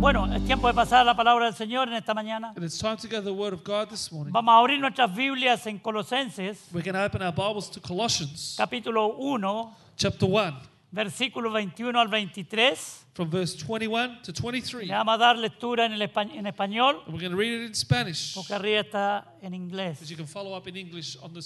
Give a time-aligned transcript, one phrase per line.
[0.00, 2.52] Bueno, es tiempo de pasar la palabra del Señor en esta mañana.
[2.54, 4.32] And it's time to go to the Word of God this morning.
[4.32, 8.54] Vamos a abrir nuestras Biblias en Colosenses, We're going to open our Bibles to Colossians
[8.58, 10.56] capítulo 1, chapter 1,
[10.92, 13.00] versículos 21 al 23.
[13.14, 14.86] from verse 21 to 23.
[14.88, 17.52] Le vamos a dar lectura en, el espa- en español, And we're going to read
[17.62, 20.02] it in Spanish, porque arriba está en inglés.
[20.02, 21.42] as you can follow up in English on the Eh,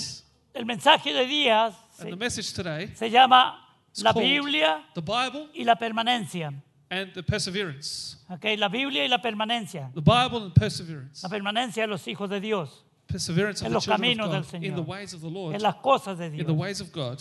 [0.00, 0.24] screens.
[0.54, 3.58] el mensaje de día And se, the message today, se llama
[4.00, 6.52] La called Biblia the Bible y la permanencia.
[6.90, 8.16] And the perseverance.
[8.30, 9.90] Okay, La Biblia y la permanencia.
[9.94, 11.22] The Bible and perseverance.
[11.22, 14.64] La permanencia de los hijos de Dios, Perseverance En los caminos of del Señor.
[14.64, 17.18] in the ways of the Lord, en las cosas de in the ways of God,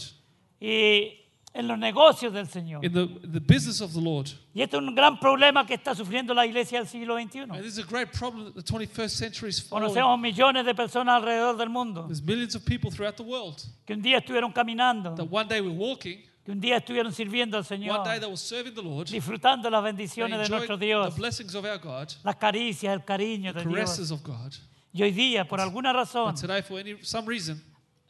[0.59, 2.83] y en los negocios del Señor.
[2.83, 4.27] in the, the business of the Lord.
[4.53, 7.39] Y este es un gran problema que está sufriendo la iglesia del siglo XXI.
[7.43, 9.61] And this is a great problem that the 21st century is.
[9.69, 13.95] Conocemos millones de personas alrededor del mundo There's millions of people throughout the world que
[13.95, 17.63] un día estuvieron caminando, that one day were walking, que un día estuvieron sirviendo al
[17.63, 21.13] one Señor, day they were serving the Lord, disfrutando las bendiciones de nuestro the Dios,
[21.17, 24.11] blessings of our God, las caricias, el cariño de Dios.
[24.11, 24.53] of God.
[24.93, 27.61] Y hoy día, por alguna razón, But today, for any some reason,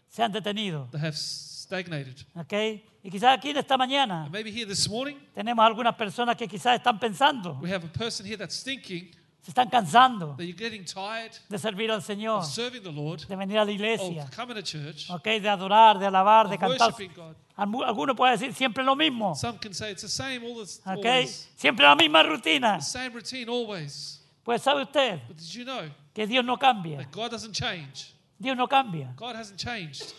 [0.08, 0.88] se han detenido.
[0.92, 2.28] they have stagnated.
[2.36, 2.54] ¿ok?
[3.02, 6.48] Y quizás aquí en esta mañana And maybe here this morning, tenemos algunas personas que
[6.48, 9.10] quizás están pensando, we have a person here that's thinking
[9.48, 13.26] se están cansando that you're getting tired de servir al Señor, of serving the Lord,
[13.26, 15.24] de venir a la iglesia, of coming to church, ¿ok?
[15.24, 16.92] de adorar, de alabar, de of cantar.
[16.92, 17.34] worshiping God.
[17.56, 19.34] Algu- Alguno puede decir siempre lo mismo.
[19.36, 20.98] Some can say it's the same all the ¿ok?
[21.06, 22.76] always, Siempre la misma rutina.
[22.80, 24.22] the same routine always.
[24.44, 26.98] Pues sabe usted But did you know que Dios no cambia.
[26.98, 28.14] that God doesn't change?
[28.38, 29.14] Dios no cambia.
[29.16, 30.14] God hasn't changed.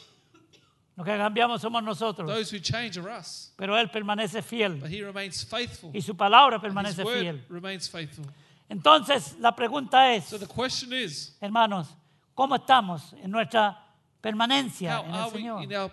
[0.97, 2.27] Lo que cambiamos somos nosotros.
[2.29, 3.53] Those who change are us.
[3.57, 4.81] Pero Él permanece fiel.
[4.81, 5.91] But He remains faithful.
[5.95, 7.45] Y su palabra And His permanece word fiel.
[7.51, 8.25] remains faithful.
[8.69, 11.89] Entonces, la pregunta es, So the question is, hermanos,
[12.35, 13.77] ¿cómo estamos en nuestra
[14.21, 15.63] permanencia how en el are we Señor?
[15.65, 15.91] in our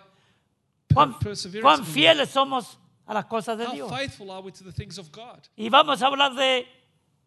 [0.92, 1.62] ¿Cuán, perseverance?
[1.62, 1.94] cuán in the Lord?
[1.94, 3.90] fieles somos a las cosas de How Dios?
[3.90, 5.40] faithful are we to the things of God?
[5.56, 6.66] Y vamos a hablar de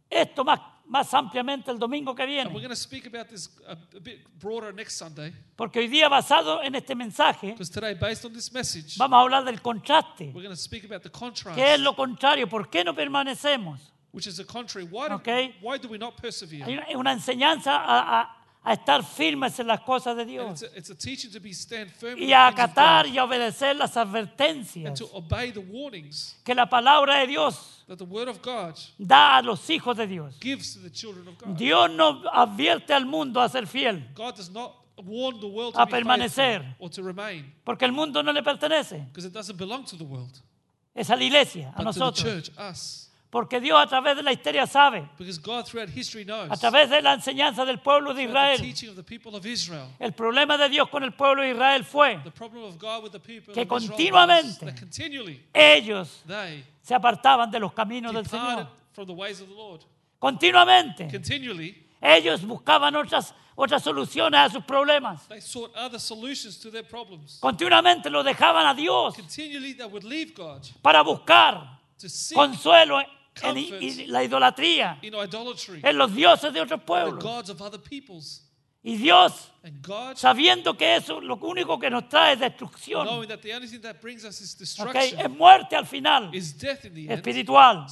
[0.09, 2.53] esto más, más ampliamente el domingo que And we're viene.
[2.53, 6.61] going to speak about this a, a bit broader next Sunday Porque hoy día, basado
[6.63, 10.25] en este mensaje, because today, based on this message, vamos a hablar del contraste.
[10.33, 12.47] we're going to speak about the contrast, ¿Qué es lo contrario?
[12.47, 13.93] ¿Por qué no permanecemos?
[14.11, 14.85] Which is the contrary.
[14.89, 15.19] Why do,
[15.61, 16.63] why do we not persevere?
[16.63, 20.73] Hay una- una enseñanza a, a- a estar firmes en las cosas de Dios it's,
[20.73, 23.73] a, it's a teaching to be stand firm y the a acatar y a obedecer
[23.77, 28.27] las and advertencias to obey the warnings que la palabra de Dios that the Word
[28.27, 30.35] of God da a los hijos de Dios.
[30.41, 31.55] gives to the children of God.
[31.57, 34.73] Dios no advierte al mundo a ser fiel, God does not
[35.05, 36.75] warn the world A to be permanecer.
[36.79, 40.03] or to remain porque el mundo no le pertenece, because it doesn't belong to the
[40.03, 40.37] world,
[40.93, 42.23] es a la iglesia, a but to the nosotros.
[42.49, 43.08] church, us.
[43.29, 45.07] Porque Dios a través de la historia sabe,
[46.25, 50.89] knows a través de la enseñanza del pueblo de Israel, Israel el problema de Dios
[50.89, 52.29] con el pueblo de Israel fue, Que
[53.61, 56.23] Israel continuamente continually ellos
[56.81, 58.67] se apartaban de los caminos del Señor.
[58.93, 59.81] from the ways of the Lord.
[60.19, 61.07] Continuamente.
[62.01, 65.27] Ellos buscaban otras, otras soluciones a sus problemas.
[65.27, 67.37] they sought other solutions to their problems.
[67.39, 71.79] Continuamente lo dejaban a Dios Continually, they would leave God para buscar
[72.33, 72.99] consuelo
[73.43, 77.23] en la idolatría, en los dioses de otros the pueblos.
[77.23, 78.45] gods of other peoples.
[78.81, 83.27] Y Dios, And God, sabiendo que eso lo único que nos trae es destrucción, knowing
[83.27, 84.59] that the only thing that brings us is ¿ok?
[84.59, 87.85] destruction, es muerte al final, espiritual,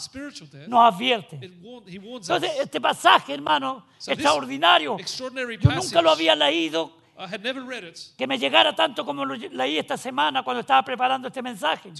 [0.69, 1.40] nos advierte.
[1.41, 7.64] Entonces, este pasaje, hermano, So extraordinario, Extraordinary yo nunca lo había leído I had never
[7.64, 11.41] read it que me llegara tanto como lo leí esta semana cuando estaba preparando este
[11.41, 11.91] mensaje.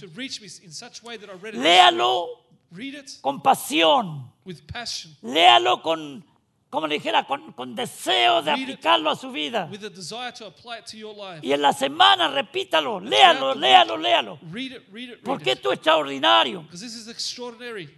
[1.52, 2.47] Léalo.
[2.70, 6.24] Read it con pasión, with passion, léalo con,
[6.68, 9.68] como le dijera, con, con deseo de Read aplicarlo a su vida.
[9.70, 11.40] with a desire to apply it to your life.
[11.42, 14.38] Y en la semana repítalo, léalo, léalo, léalo.
[14.52, 16.62] Read it, read it, read Porque esto es extraordinario.
[16.62, 17.88] Because this is extraordinary.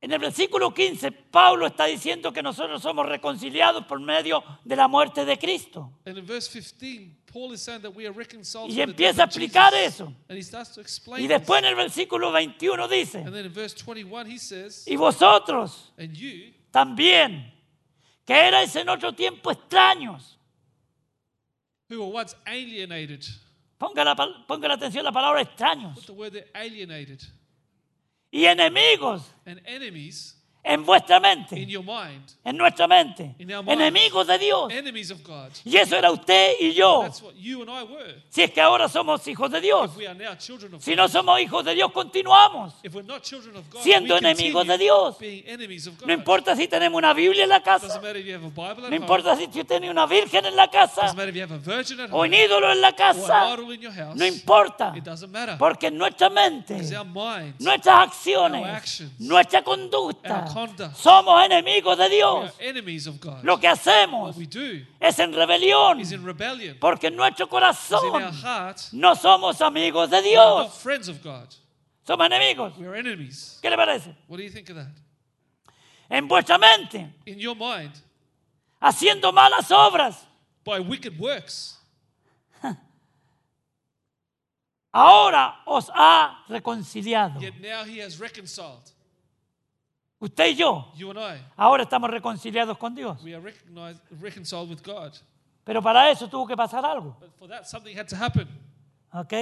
[0.00, 4.86] En el versículo 15, Pablo está diciendo que nosotros somos reconciliados por medio de la
[4.86, 5.92] muerte de Cristo.
[6.06, 9.74] And in verse 15, Paul is saying that we are reconciled Y empieza a explicar
[9.74, 10.14] eso.
[10.28, 13.52] And he starts to explain Y después en el versículo 21 dice, And then in
[13.52, 17.52] verse 21, he says, y vosotros And you, también,
[18.24, 20.36] que erais en otro tiempo extraños.
[21.88, 23.24] who were once alienated,
[23.78, 26.10] Ponga la, ponga la atención a la palabra extraños.
[28.30, 30.34] Y enemigos and enemies
[30.64, 33.80] en vuestra in mente, your mind, en nuestra mente, In our minds.
[33.80, 34.70] enemigos de Dios.
[34.72, 35.50] enemies of God.
[35.64, 37.02] Y eso era usted y yo.
[37.04, 38.22] That's what you and I were.
[38.28, 39.90] Si es que ahora somos hijos de Dios.
[39.90, 42.74] If we are now children of Si God, no somos hijos de Dios, continuamos.
[42.82, 45.18] if we're not children of God, Siendo we enemigos continue de Dios.
[45.18, 46.06] being enemies of God.
[46.06, 48.00] No importa si tenemos una Biblia en la Doesn't casa.
[48.00, 48.96] matter if you have a Bible at No home.
[48.96, 52.00] importa si tiene una virgen en la casa Doesn't matter if you have a virgin
[52.00, 53.54] at o un home ídolo en la or an casa.
[53.54, 54.16] idol in your house.
[54.16, 54.92] No importa.
[54.96, 55.56] It doesn't matter.
[55.56, 61.96] Porque en nuestra mente, Because our minds, nuestras acciones, actions, nuestra conducta, conduct, somos enemigos
[61.96, 62.54] de we are Dios.
[62.60, 63.44] enemies of God.
[63.44, 66.00] Lo que hacemos What we do es en rebelión.
[66.00, 66.76] is in rebellion.
[66.80, 70.62] Porque en nuestro Because in our corazón heart, no somos amigos de we are not
[70.70, 70.82] Dios.
[70.82, 71.48] friends of God.
[72.06, 72.76] Somos enemigos.
[72.78, 73.58] We are enemies.
[73.62, 74.14] ¿Qué le parece?
[74.28, 74.88] What do you think of that?
[76.10, 77.92] En vuestra mente, In your mind,
[78.80, 80.26] haciendo malas obras.
[80.64, 81.74] by wicked works,
[84.90, 87.38] Ahora os ha reconciliado.
[87.40, 88.90] yet now he has reconciled
[90.20, 91.40] Usted y yo, you and I.
[91.56, 93.22] ahora estamos reconciliados con Dios.
[93.22, 95.12] We are recognized, reconciled with God.
[95.64, 97.16] Pero para eso tuvo que pasar algo.
[97.20, 98.48] But for that, something had to happen.
[99.12, 99.32] ¿Ok?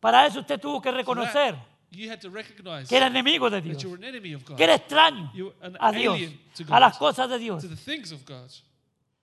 [0.00, 1.56] Para eso usted tuvo que For reconocer
[1.90, 3.82] you had to recognize que era enemigo de that Dios.
[3.82, 6.40] you were an enemy of God, Que era extraño You were an a Dios, alien
[6.56, 6.80] to a God.
[6.80, 7.62] las cosas de Dios.
[7.62, 8.50] to the things of God.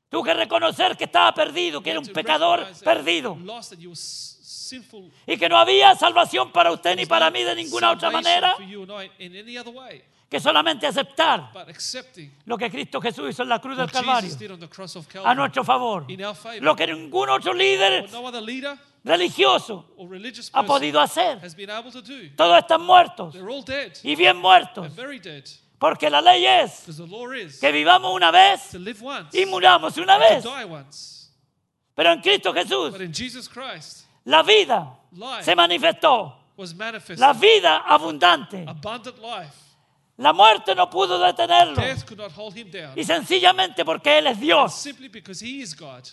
[0.10, 3.36] Tuvo que reconocer que estaba perdido, que era un to pecador recognize that perdido.
[3.38, 5.12] you Lost that you were s- sinful.
[5.28, 8.56] Y que no había salvación para usted ni para mí de ninguna otra salvation manera
[8.56, 10.02] For you and I in any other way,
[10.32, 11.52] que solamente aceptar
[12.46, 14.32] lo que Cristo Jesús hizo en la cruz del Calvario
[15.26, 16.08] a nuestro favor.
[16.62, 18.10] Lo que ningún otro líder
[19.04, 19.94] religioso
[20.54, 21.42] ha podido hacer.
[22.38, 23.36] Todos están muertos
[24.04, 24.96] y bien muertos.
[24.96, 25.44] They're very dead.
[25.78, 26.86] Porque la ley es
[27.60, 30.46] que vivamos una vez to live once, y muramos una vez.
[31.94, 34.98] Pero en Cristo Jesús But in Jesus Christ, la vida
[35.42, 36.38] se manifestó.
[37.18, 38.66] La vida abundante.
[40.22, 41.76] La muerte no pudo detenerlo.
[41.82, 42.94] Death could not hold him down.
[42.98, 44.74] Y sencillamente porque Él es Dios.
[44.74, 46.04] Simply because he is God.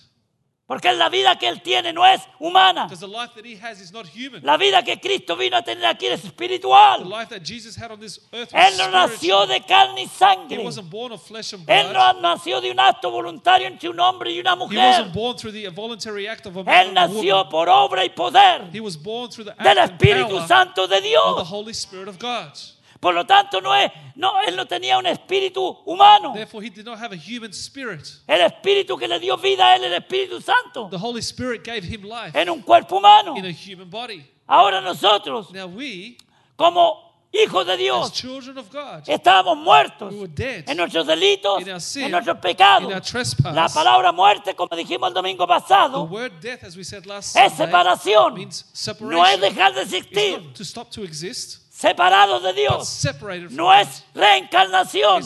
[0.66, 2.84] Porque la vida que Él tiene no es humana.
[2.84, 4.42] Because the life that he has is not human.
[4.44, 7.08] La vida que Cristo vino a tener aquí es The espiritual.
[7.08, 9.48] life that Jesus had on this earth Él no nació spiritual.
[9.48, 10.58] de carne y He sangre.
[10.62, 14.30] wasn't born of flesh and Él no nació de un acto voluntario entre un hombre
[14.30, 14.78] y una He mujer.
[14.78, 17.50] wasn't born through the voluntary act of a man Él a nació woman.
[17.50, 20.86] por obra y poder He was born through the act del and Espíritu power Santo
[20.86, 21.48] de of the Dios.
[21.50, 22.52] Holy Spirit of God.
[23.00, 26.32] Por lo tanto, no es, no, Él no tenía un espíritu humano.
[26.34, 28.02] Therefore, he did not have a human spirit.
[28.26, 31.84] El espíritu que le dio vida a Él, el Espíritu Santo, The Holy Spirit gave
[31.84, 33.36] him life en un cuerpo humano.
[33.36, 34.24] in a human body.
[34.48, 36.16] Ahora nosotros, Now we,
[36.56, 41.06] como hijos de as Dios, children of God, estábamos muertos we were dead en nuestros
[41.06, 42.92] delitos, in our sin, en nuestros in pecados.
[42.92, 43.54] our trespass.
[43.54, 47.36] La palabra muerte, como dijimos el domingo The pasado, word death, as we said last
[47.36, 48.34] es Sunday, separación.
[48.34, 49.40] means No es separation.
[49.42, 50.40] dejar de It's existir.
[50.42, 53.06] not to stop to exist, Separados de Dios.
[53.52, 55.22] No es reencarnación.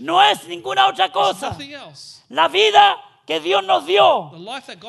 [0.00, 1.56] No es ninguna otra cosa.
[2.30, 4.32] La vida que Dios nos dio.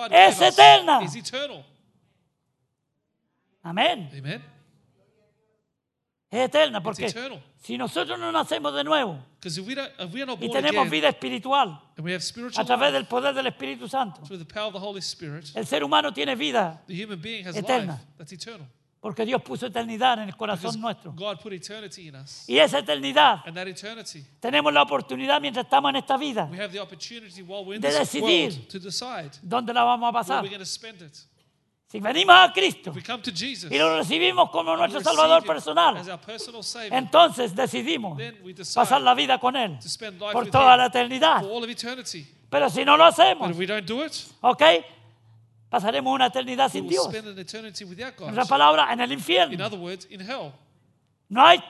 [0.09, 0.99] Es eterna.
[3.61, 4.09] Amén.
[6.31, 7.07] Es eterna porque
[7.59, 9.23] si nosotros no nacemos de nuevo
[10.39, 11.79] y tenemos vida espiritual
[12.55, 14.21] a través del poder del Espíritu Santo,
[15.55, 16.81] el ser humano tiene vida
[17.59, 18.01] Eterna.
[19.01, 21.12] Porque Dios puso eternidad en el Because corazón nuestro.
[21.13, 22.48] God put eternity in us.
[22.48, 26.48] Y esa eternidad And that eternity, tenemos la oportunidad mientras estamos en esta vida.
[26.51, 28.51] we have the opportunity while we're in De this decidir.
[28.53, 30.43] world to decide ¿Dónde la vamos a where pasar?
[30.43, 31.17] we're going to spend it.
[31.88, 35.00] Si venimos a Cristo If we come to Jesus, y lo recibimos como we nuestro
[35.00, 39.13] receive Salvador him personal, as our personal Savior, entonces decidimos then we decide pasar la
[39.13, 41.41] vida con Él to spend life por with toda him la eternidad.
[41.41, 42.25] for all of eternity.
[42.50, 44.62] Pero si no lo But hacemos, if we don't do it, ¿ok?
[45.72, 47.08] Pasaremos una eternidad sin Dios.
[47.13, 49.66] En otras palabras, en el In infierno.
[49.66, 50.51] other words, in hell.
[51.30, 51.63] No hay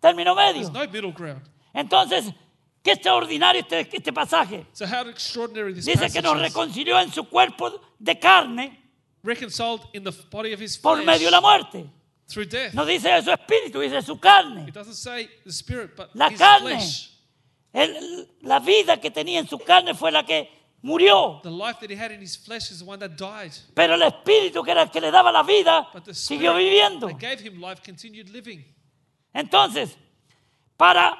[0.00, 0.54] término medio.
[0.68, 1.40] There's no middle ground.
[1.72, 2.32] Entonces,
[2.82, 4.66] qué extraordinario este, este pasaje.
[4.72, 8.80] So how extraordinary this Dice que nos reconcilió en su cuerpo de carne
[9.22, 11.88] Reconciled in the body of his por medio de la muerte.
[12.26, 12.74] through death.
[12.74, 14.66] No dice su espíritu, dice su carne.
[14.68, 16.76] It doesn't say the spirit, but La his carne.
[17.72, 20.48] Él- la vida que tenía en su carne fue la que
[20.84, 21.40] murió.
[21.42, 23.52] The life that he had in his flesh is the one that died.
[23.74, 27.08] Pero el espíritu que era el que le daba la vida But the siguió viviendo.
[27.08, 28.62] that gave him life continued living.
[29.32, 29.96] Entonces,
[30.76, 31.16] para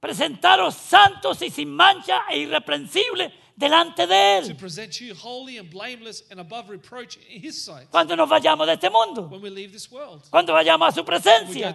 [0.00, 5.70] presentaros santos y sin mancha e irreprensibles delante de to Él present you holy and
[5.70, 9.50] blameless and above reproach in His sight cuando nos vayamos de este mundo, when we
[9.50, 10.22] leave this world.
[10.30, 11.74] cuando vayamos a su presencia.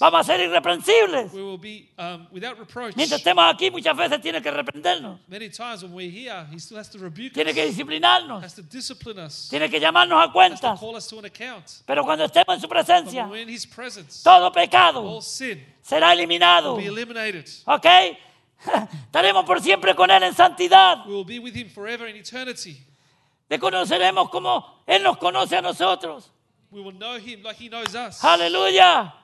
[0.00, 1.32] Vamos a ser irreprensibles.
[1.32, 2.96] we will be um, without reproach.
[2.96, 6.78] Mientras estemos aquí, muchas veces tiene que reprendernos, Many times when we're here, He still
[6.78, 10.80] has to rebuke tiene que disciplinarnos, has to discipline us, tiene que llamarnos a cuentas.
[11.86, 15.20] Pero cuando estemos en su But presencia, when we're in His presence, todo pecado
[15.88, 16.78] será eliminado.
[17.66, 17.86] ¿Ok?
[19.06, 21.06] Estaremos por siempre con Él en santidad.
[21.06, 22.84] We will be with Him forever in eternity.
[23.48, 26.30] Le conoceremos como Él nos conoce a nosotros.
[26.70, 28.22] We will know Him like He knows us.
[28.22, 29.14] Aleluya.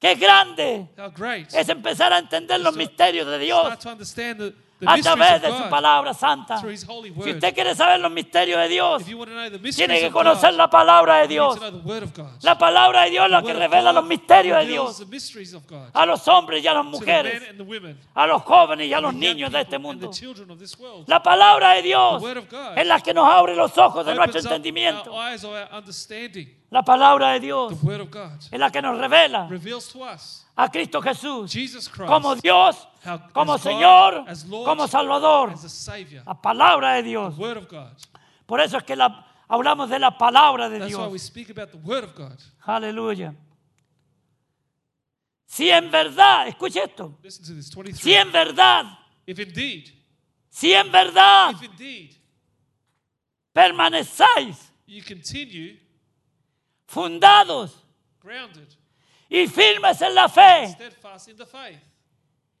[0.00, 1.52] Qué grande How great.
[1.52, 4.54] es empezar a entender los misterios de Dios Start to understand the
[4.86, 6.58] a través de su palabra santa.
[6.58, 6.66] Si
[7.30, 9.04] usted quiere saber los misterios de Dios,
[9.76, 11.58] tiene que conocer la palabra de Dios.
[12.42, 15.06] La palabra de Dios es la que revela los misterios de Dios
[15.92, 17.42] a los hombres y a las mujeres,
[18.14, 20.10] a los jóvenes y a los niños de este mundo.
[21.06, 22.22] La palabra de Dios
[22.76, 25.12] es la que nos abre los ojos de nuestro entendimiento.
[26.70, 27.72] La palabra de Dios
[28.50, 29.48] es la que nos revela
[30.62, 31.52] a Cristo Jesús
[32.06, 32.88] como Dios,
[33.32, 34.24] como Señor,
[34.64, 35.54] como Salvador.
[36.26, 37.34] La palabra de Dios.
[38.46, 41.22] Por eso es que la- hablamos de la palabra de Dios.
[41.22, 42.38] speak about the word of God.
[42.66, 43.34] Aleluya.
[45.46, 48.00] Si en verdad, escuche esto, Listen to this 23.
[48.00, 48.84] si en verdad,
[50.48, 51.54] si en verdad
[53.52, 54.72] permanecéis
[56.86, 57.84] fundados
[58.22, 58.68] grounded,
[59.30, 60.76] y firmes en la fe,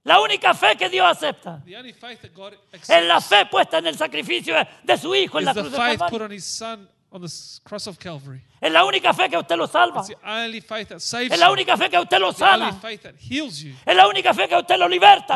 [0.04, 1.60] la única fe que Dios acepta
[2.88, 6.24] es la fe puesta en el sacrificio de su Hijo en la cruz de Calvario.
[6.26, 8.40] on His Son on the s- cross of Calvary.
[8.60, 10.00] Es la única fe que usted lo salva.
[11.34, 12.70] Es la única fe que usted lo sana.
[13.84, 15.34] Es la única fe que usted lo liberta.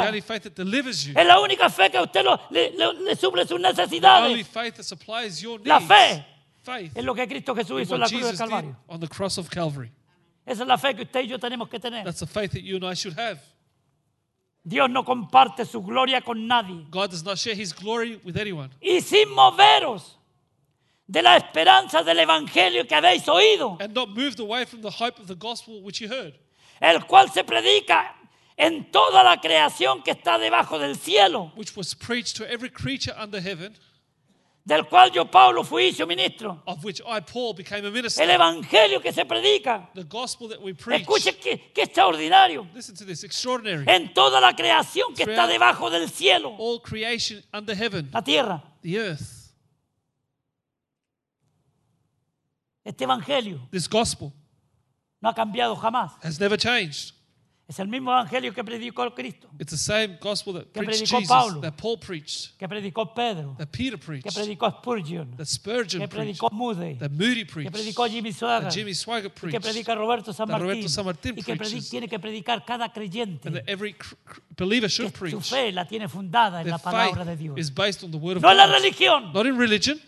[1.16, 4.46] Es la única fe que usted lo- le, le- le suple sus The only necesidades.
[4.48, 6.24] faith that supplies your La fe
[6.62, 6.92] Faith.
[6.96, 8.76] es lo que Cristo Jesús hizo en la cruz de Calvario.
[10.46, 12.04] Esa es la fe que usted y yo tenemos que tener.
[12.04, 13.40] That's the faith that you and I should have.
[14.66, 16.86] Dios no comparte su gloria con nadie.
[16.90, 18.70] God does not share His glory with anyone.
[18.80, 20.16] Y sin moveros
[21.06, 25.18] de la esperanza del Evangelio que habéis oído, And not moved away from the hope
[25.18, 26.34] of the gospel which you heard,
[26.80, 28.14] el cual se predica
[28.56, 33.14] en toda la creación que está debajo del cielo, which was preached to every creature
[33.18, 33.74] under heaven,
[34.66, 36.62] del cual yo, Pablo, fui su ministro.
[36.66, 38.22] of which I, Paul, became a minister.
[38.22, 39.90] El Evangelio que se predica.
[39.94, 41.02] The gospel that we preach.
[41.02, 42.66] Escuche qué, qué extraordinario.
[42.74, 43.84] Listen to this extraordinary.
[43.86, 48.62] En toda la creación que está debajo del cielo, All creation under heaven, la tierra,
[48.82, 49.52] the earth,
[52.84, 54.32] este Evangelio this gospel
[55.20, 56.12] no ha cambiado jamás.
[56.22, 57.12] has never changed.
[57.66, 61.18] Es el mismo Evangelio que predicó Cristo, It's the same gospel that Que preached predicó
[61.20, 61.60] Jesus, Pablo.
[61.62, 66.08] that Paul preached, que predicó Pedro, that Peter que preached, predicó Spurgeon, that Spurgeon que
[66.08, 69.40] preached, predicó Moody, that Moody que preached, predicó Jimmy Swaggart, that Jimmy Swaggart y que
[69.60, 71.56] preached, predica Roberto San Martín, Roberto San Martín y que
[71.90, 73.48] tiene que predicar cada creyente.
[73.48, 73.96] and that every
[74.58, 75.48] believer que should su preach.
[75.48, 77.58] fe la tiene fundada en Their la palabra de Dios.
[77.58, 79.98] is based on the word of No en la religión, Not in religion,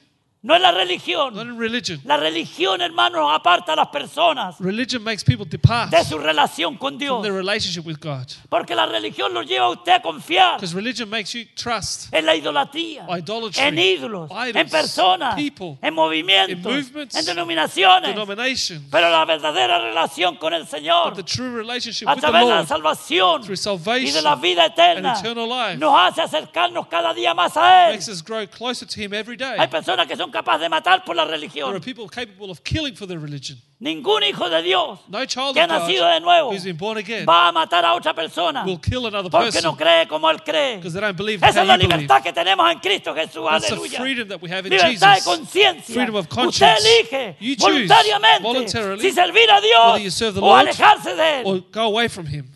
[0.46, 1.36] no en la not religión.
[1.38, 2.00] in religion.
[2.04, 6.90] La religión, hermanos, aparta a las personas Religion makes people depart de su relación con
[6.94, 7.22] from Dios.
[7.22, 8.26] their relationship with God.
[8.48, 12.24] Porque la religión los lleva a usted a confiar Because religion makes you trust en
[12.24, 18.10] la idolatría, Idolatry, en ídolos, idols, en personas, people, en movimientos, in movements, en denominaciones.
[18.14, 18.84] denomination.
[18.90, 22.42] Pero la verdadera relación con el Señor, But the true relationship a with the través
[22.44, 26.86] de la Lord salvación through y de la vida eterna, eternal life nos hace acercarnos
[26.86, 27.94] cada día más a Él.
[27.96, 29.56] makes us grow closer to Him every day.
[29.58, 31.80] Hay personas que son capaces de matar por la There are religión.
[31.82, 33.58] people capable of killing for their religion.
[33.78, 37.84] Ningún hijo de Dios No child que ha nacido de nuevo again va a matar
[37.84, 40.76] a otra persona will kill another porque person no cree como Él cree.
[40.76, 43.46] because they don't believe Esa es la libertad que tenemos en Cristo Jesús.
[43.48, 44.02] Aleluya.
[44.02, 46.10] Libertad de conciencia.
[46.10, 48.68] Usted elige You voluntariamente
[49.00, 51.64] si servir a Dios you serve the o Lord alejarse de or Él.
[51.70, 52.50] go away from Him.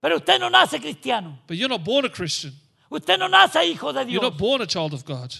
[0.00, 1.38] Pero usted no nace cristiano.
[1.46, 2.52] But you're not born a Christian.
[2.92, 4.22] Usted no nace hijo de You're Dios.
[4.22, 5.32] not born a child of God.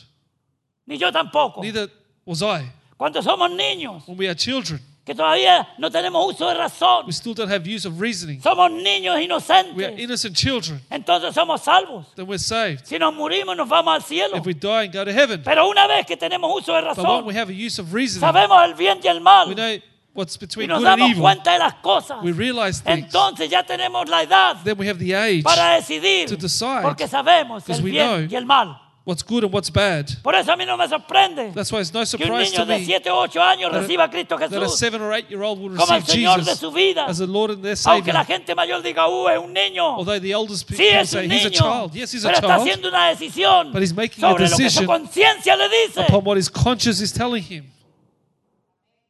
[0.87, 1.61] Ni yo tampoco.
[1.63, 1.89] Neither
[2.25, 2.71] was I.
[2.97, 7.13] Cuando somos niños, When we are children, que todavía no tenemos uso de razón, we
[7.13, 8.41] still don't have use of reasoning.
[8.41, 10.81] somos niños We are inocentes, innocent children.
[10.91, 12.07] entonces somos salvos.
[12.15, 12.87] Then we're saved.
[12.87, 14.37] Si nos morimos, nos vamos al cielo.
[14.37, 15.43] If we die and go to heaven.
[15.45, 17.93] Pero una vez que tenemos uso de But when razón, we have a use of
[17.93, 19.79] reasoning, sabemos el bien y el mal, we know
[20.14, 21.23] what's y between nos good and damos evil.
[21.23, 23.04] cuenta de las cosas, We realize things.
[23.07, 27.09] entonces ya tenemos la edad Then we have the age para decidir, to decide, porque
[27.09, 28.78] sabemos because el we bien know y el mal.
[29.04, 30.07] what's good and what's bad.
[30.23, 32.61] Por eso a mí no me sorprende That's why it's no que un surprise niño
[32.61, 34.76] to de me 7 o 8 años that a- reciba a Cristo that a Jesús
[34.78, 37.07] seven or eight year old will como el receive Señor de Jesus su vida.
[37.07, 39.97] as the Lord and their Aunque la gente mayor diga, uh, es un niño.
[39.97, 41.59] Although the elders pe- Sí, people es say un he's a niño.
[41.59, 41.95] child.
[41.95, 44.50] Yes, he's a pero está child haciendo una decisión But he's making a sobre lo
[44.50, 46.00] que su decision conciencia le dice.
[46.02, 47.64] upon what his conscience is telling him.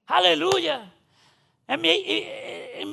[0.06, 0.91] Aleluya.
[1.74, 2.04] En, mi-
[2.80, 2.90] en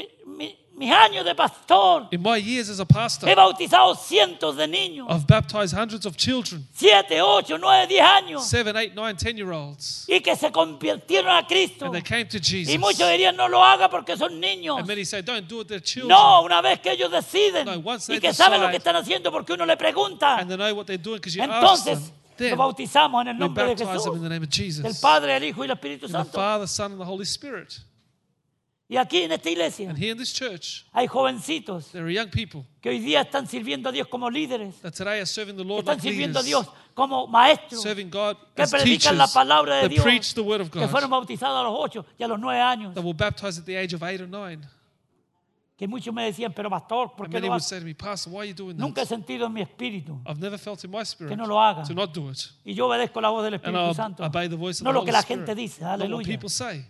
[0.77, 5.07] mis años de pastor In my years as a he pastor, bautizado cientos de niños.
[5.09, 8.45] I've baptized hundreds of children, Siete, ocho, nueve, diez años.
[8.45, 11.85] seven, eight, nine, ten year olds, Y que se convirtieron a Cristo.
[11.87, 12.73] and they came to Jesus.
[12.73, 14.77] Y muchos dirían, no lo haga porque son niños.
[14.79, 16.07] And many say, don't do it, they're children.
[16.17, 18.95] No, una vez que ellos deciden No, once y they que saben lo que están
[18.95, 22.13] haciendo porque uno le pregunta, And they know what they're doing because you ask entonces
[22.37, 22.51] them.
[22.51, 25.01] lo bautizamos en el nombre de Jesús, the name of del Jesus.
[25.01, 26.37] Padre, el Hijo y el Espíritu In the Santo.
[26.37, 27.81] Father, Son, and the Holy Spirit.
[28.91, 32.29] Y aquí en esta iglesia And here in this church, hay jovencitos there are young
[32.31, 35.63] people que hoy día están sirviendo a Dios como líderes, that today are serving the
[35.63, 39.25] Lord están like sirviendo a leaders, Dios como maestros, serving God que as predican la
[39.25, 41.75] teachers, palabra de that Dios, preach the Word of que fueron God, bautizados a los
[41.77, 42.95] ocho y a los nueve años.
[42.95, 44.65] that were baptized at the age of eight or nine.
[45.77, 47.69] Que muchos me decían, pero pastor, ¿por And qué many lo would haces?
[47.69, 49.07] say to me, Pastor, why are you doing Nunca he that?
[49.15, 51.83] sentido en mi espíritu I've never felt in my spirit que no lo haga.
[51.83, 52.39] to not do it.
[52.65, 54.23] Y yo obedezco la voz del And Espíritu I'll Santo.
[54.25, 55.45] obey the voice of No the lo Holy que la Spirit.
[55.45, 55.79] gente dice.
[55.81, 56.25] Not what Aleluya.
[56.25, 56.83] people say.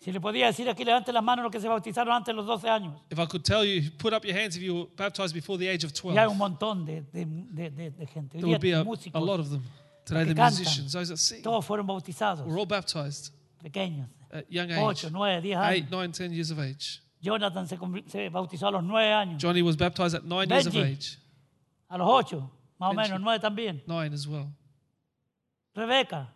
[0.00, 2.46] Si le podía decir aquí, levante las manos los que se bautizaron antes de los
[2.46, 2.94] 12 años.
[3.10, 5.68] If I could tell you, put up your hands if you were baptized before the
[5.68, 6.28] age of Y hay 12.
[6.32, 8.38] un montón de, de- de- de- gente.
[8.38, 9.62] Hoy There would be día a, músicos, a lot of them.
[10.06, 10.58] Today, que the cantan.
[10.58, 14.08] musicians, those that sing, todos fueron bautizados, were all baptized pequeños.
[14.32, 15.70] at young 8, age 9, 10 años.
[15.70, 17.02] 8, 9, 10 years of age.
[17.20, 17.76] Jonathan se,
[18.06, 19.38] se bautizó a los 9 años.
[19.42, 20.92] Johnny was baptized at 9 years of Benji.
[20.94, 21.18] age.
[21.90, 23.82] A los 8, más o menos, 9 también.
[23.86, 24.48] 9 as well.
[25.74, 26.32] Rebeca,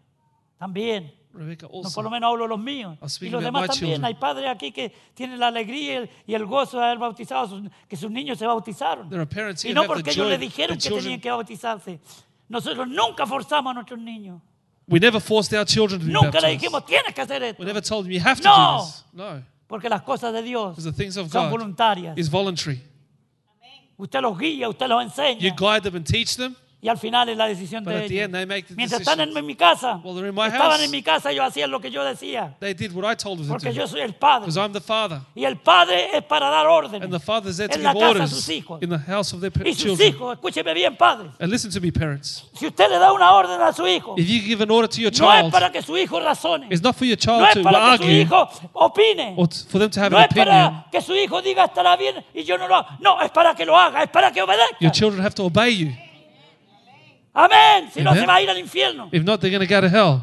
[0.59, 1.11] también.
[1.35, 2.03] Rebecca No, por also.
[2.03, 2.97] lo menos hablo los míos.
[3.21, 3.93] Y los demás también.
[3.95, 4.05] children.
[4.05, 7.49] Hay padres aquí que tienen la alegría y el, y el gozo de haber bautizado,
[7.49, 9.09] sus- que sus niños se bautizaron.
[9.09, 12.01] There are parents Y no porque ellos le dijeron que tenían que bautizarse.
[12.49, 14.41] Nosotros nunca forzamos a nuestros niños.
[14.87, 16.61] we never forced our children to be Nunca le baptized.
[16.61, 17.63] dijimos, tienes que hacer esto.
[17.63, 18.79] We never told them you have to No.
[18.79, 19.05] do this.
[19.15, 22.17] No, Porque las cosas de Dios because the things of son God voluntarias.
[22.19, 22.83] is voluntary.
[23.97, 25.57] Usted los guía, usted los You enseña.
[25.57, 28.15] guide them and teach them, Y al final es la decisión but de at the
[28.15, 28.25] ellos.
[28.27, 30.83] end they make the Mientras están en mi casa, Well, they're in my estaban house.
[30.83, 32.55] en mi casa, ellos hacían lo que yo decía.
[32.61, 33.75] They did what I told them to Porque do.
[33.77, 34.41] yo soy el padre.
[34.49, 35.23] Because I'm the father.
[35.35, 37.01] Y el padre es para dar órdenes.
[37.01, 38.83] And the father's there to en la give casa a orders sus hijos.
[38.83, 40.09] in the house of their pa- Y sus children.
[40.13, 41.31] hijos, escúcheme bien, padre.
[41.41, 42.45] And listen to me, parents.
[42.53, 45.01] Si usted le da una orden a su hijo, If you give an order to
[45.01, 46.67] your no es child, para que su hijo razone.
[46.71, 49.35] it's not for your No child es to para que su argue hijo opine.
[49.39, 50.47] or t- for them to have No an es opinion.
[50.71, 52.89] para que su hijo diga estará bien y yo no lo hago.
[53.01, 54.91] No, es para que lo haga, es para que Your obedezca.
[54.93, 55.93] children have to obey you.
[57.35, 57.91] Amén.
[57.93, 58.23] Si no Amen.
[58.23, 59.09] se va a ir al infierno.
[59.11, 60.23] If not, they're going to go to hell.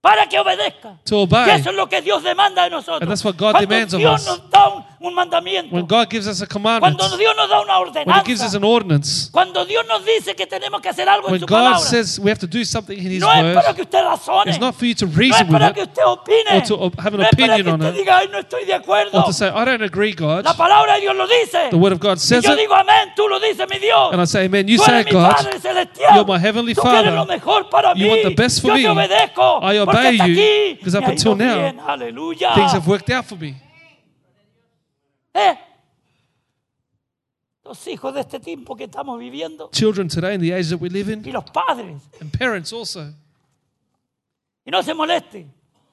[0.00, 0.96] Para que obedezca.
[1.04, 1.50] To obey.
[1.50, 3.02] eso es lo que Dios demanda de nosotros.
[3.02, 4.26] And that's what God Cuando demands of Dios us.
[4.26, 5.72] nos da un, un mandamiento.
[5.74, 8.54] When God gives us a commandment, Cuando Dios nos da una when He gives us
[8.54, 8.56] ordenanza.
[8.56, 11.56] an ordinance, Cuando Dios nos dice que tenemos que hacer algo en when su God
[11.56, 11.78] palabra.
[11.78, 14.50] says we have to do something in His no es para que usted razone.
[14.50, 16.56] it's not for you to no es reason with para que it usted opine.
[16.56, 18.28] or to op- have an no es para opinion que on usted it, diga, ay,
[18.32, 19.18] no estoy de acuerdo.
[19.18, 20.44] or to say, I don't agree, God.
[20.44, 21.68] La palabra de Dios lo dice.
[21.70, 24.12] The word of God y says yo it, digo, amén, tú lo dices, mi Dios.
[24.12, 24.66] and I say, Amen.
[24.66, 25.32] You tú say eres it, mi God.
[25.36, 26.14] Padre celestial.
[26.16, 27.12] You're my heavenly tú quieres Father.
[27.14, 28.08] lo mejor para You mí.
[28.10, 28.82] want the best for yo me.
[28.82, 29.58] te obedezco.
[29.62, 31.80] I porque obey hasta you, aquí because up me ha until ido now, bien.
[31.86, 32.54] Aleluya.
[32.54, 33.54] Things have worked out for me.
[35.38, 35.58] Eh.
[37.64, 40.88] Los hijos de este tiempo que estamos viviendo Children today, in the age that we
[40.88, 42.02] live y in, los padres.
[42.20, 43.12] and parents also,
[44.64, 45.46] Y no se moleste.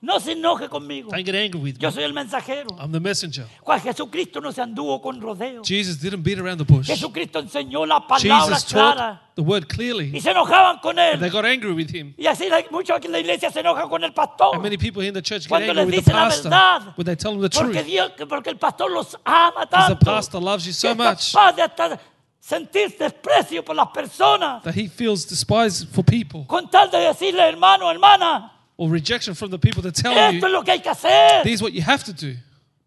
[0.05, 1.09] No se enoje conmigo.
[1.09, 1.79] don't get angry with me.
[1.79, 2.67] Yo soy el mensajero.
[2.79, 3.47] I'm the messenger.
[3.61, 5.67] Juan Jesucristo no se anduvo con rodeos.
[5.67, 6.85] Jesus didn't beat around the bush.
[6.85, 11.19] Jesucristo enseñó la palabra Jesus clara taught the word y clearly, se enojaban con and
[11.19, 11.31] they él.
[11.33, 12.13] got angry with him.
[12.17, 14.53] Y así la- muchos aquí en la iglesia se enojan con el pastor.
[14.53, 16.27] And many people here in the church get Cuando angry les with the dicen la
[16.29, 16.93] pastor verdad.
[16.97, 17.85] when they tell them the Porque, truth.
[17.87, 20.05] Dios, porque el pastor los ama Because the tanto.
[20.05, 21.99] pastor loves you que so es much capaz de hasta
[22.39, 24.61] sentir desprecio por las personas.
[24.61, 29.49] that he feels despised for people Con tal de decirle, hermano, hermana, or rejection from
[29.51, 31.73] the people that tell esto es you lo que hay que hacer this is what
[31.73, 32.35] you have to do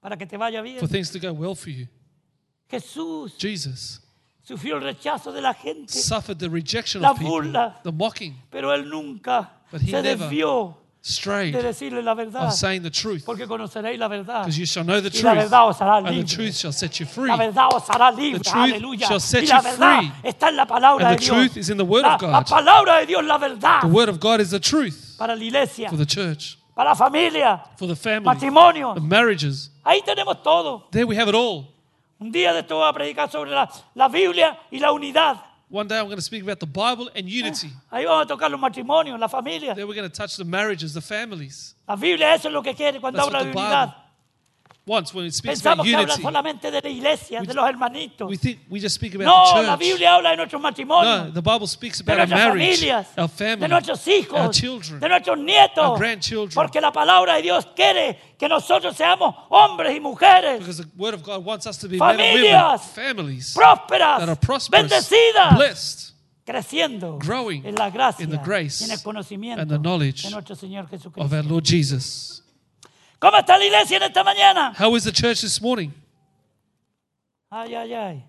[0.00, 0.78] para que te vaya bien.
[0.78, 1.86] for things to go well for you.
[2.70, 4.00] Jesús Jesus
[4.42, 7.82] sufrió el rechazo de la gente, suffered the rejection La of people, burla.
[7.82, 12.46] the mocking, pero él nunca But he se never desvió strayed de decirle la verdad.
[12.48, 13.24] of saying the truth.
[13.24, 14.40] Porque conoceréis la verdad.
[14.42, 16.72] Because you shall know the Y la truth, verdad os hará and the truth shall
[16.72, 17.28] set you free.
[17.28, 18.38] La verdad os hará libre.
[18.40, 19.06] The truth Aleluya.
[19.06, 20.12] shall set y la you free.
[20.24, 21.36] está en la palabra And de the Dios.
[21.36, 22.30] truth is in the word la, of God.
[22.32, 23.80] la palabra de Dios, la verdad.
[23.82, 26.94] The word of God is the truth para la iglesia, for the church, para la
[26.94, 28.94] familia, for the family, matrimonio.
[28.94, 29.70] the marriages.
[29.84, 30.84] Ahí tenemos todo.
[30.90, 31.66] There we have it all.
[32.20, 35.36] Un día de esto voy a predicar sobre la, la Biblia y la unidad.
[35.70, 37.70] One day I'm going to speak about the Bible and unity.
[37.90, 39.74] Ah, ahí vamos a tocar los matrimonios, la familia.
[39.74, 41.74] Then we're going to touch the marriages, the families.
[41.86, 43.94] La Biblia eso es lo que quiere cuando That's habla de unidad.
[44.88, 46.22] Once when it speaks about Pensamos que habla unity.
[46.22, 48.28] solamente de la iglesia, de los hermanitos.
[48.28, 49.80] We think we just speak about No, the la church.
[49.80, 53.06] Biblia habla de nuestros No, matrimonios, the Bible speaks de about our nuestras marriage, familias,
[53.18, 55.84] our de family, nuestros our hijos, children, de nuestros nietos.
[55.84, 56.54] our grandchildren.
[56.54, 61.14] Porque la palabra de Dios quiere que nosotros seamos hombres y mujeres because the Word
[61.14, 62.82] of God wants us to be men and women, Familias.
[62.94, 66.12] families that are prosperous, bendecidas, blessed,
[66.46, 70.22] creciendo growing en la gracia in the grace y en el conocimiento and the knowledge
[70.22, 71.36] de nuestro Señor of Jesucristo.
[71.36, 72.42] our Lord Jesus.
[73.20, 74.72] ¿Cómo está la iglesia en esta mañana?
[74.78, 75.90] How is the church this morning?
[77.50, 78.24] Ay, ay, ay.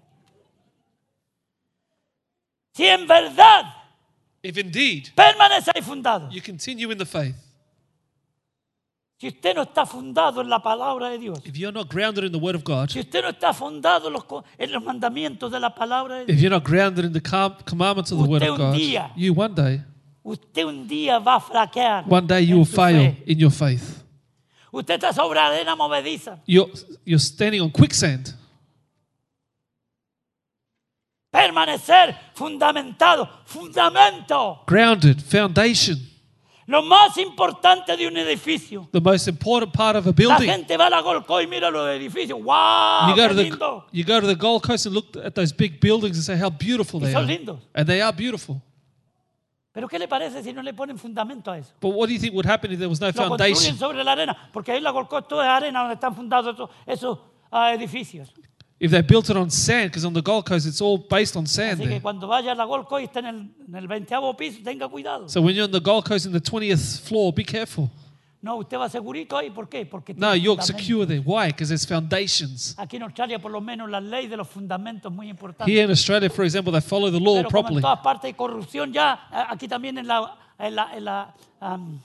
[2.74, 3.66] Si en verdad
[4.42, 7.36] If indeed permanecéis fundados, you continue in the faith,
[9.20, 12.32] si usted no está fundado en la palabra de Dios, if you're not grounded in
[12.32, 15.52] the Word of God, si usted no está fundado en los, co- en los mandamientos
[15.52, 18.26] de la palabra de Dios, if you're not grounded in the com- commandments of the
[18.30, 19.82] Word of Usted un God, día- you one day,
[20.24, 22.06] usted un día va a fraquear.
[22.08, 23.24] one day you en will su fail fe.
[23.28, 24.04] in your faith.
[24.72, 26.40] Usted está sobre arena movediza.
[26.46, 26.72] You're,
[27.06, 28.36] you're standing on quicksand.
[31.32, 33.30] Permanecer fundamentado.
[33.46, 34.64] Fundamento.
[34.68, 35.98] Grounded, foundation,
[36.66, 38.88] Lo más importante de un edificio.
[38.92, 40.48] the most important part of a building.
[40.48, 42.40] La gente va a la Golco y mira los edificios.
[42.44, 43.10] ¡Wow!
[43.10, 43.86] You go, ¡Qué to the, lindo!
[43.92, 46.52] you go to the Gold Coast and look at those big buildings and say how
[46.52, 47.28] beautiful Y they son are.
[47.28, 47.60] lindos.
[47.74, 48.62] And they are beautiful.
[49.80, 51.72] Pero ¿qué le parece si no le ponen fundamento a eso?
[51.80, 53.78] But what do you think would happen if there was no Lo construyen foundation?
[53.78, 54.36] sobre la arena.
[54.52, 58.34] Porque ahí la es arena donde están fundados esos, esos, ah, edificios.
[58.78, 61.48] If they built it on sand, because on the Gold Coast it's all based on
[61.48, 62.02] sand Así que there.
[62.02, 62.66] cuando vaya a la
[63.00, 65.30] y esté en el, en el 20 piso, tenga cuidado.
[65.30, 67.90] So when you're on the Gold Coast in the 20th floor, be careful.
[68.42, 69.50] No, usted va segurito ahí.
[69.52, 69.86] ¿Por qué?
[69.86, 71.20] Porque No, tiene you're secure there.
[71.26, 71.48] Why?
[71.48, 72.74] Because there's foundations.
[72.78, 75.70] Aquí en Australia, por lo menos, la ley de los fundamentos es muy importante.
[75.70, 77.82] Here in Australia, for example, they follow the law Pero como en properly.
[77.82, 82.02] todas partes hay corrupción ya, a- aquí también en la, en la, en la, am,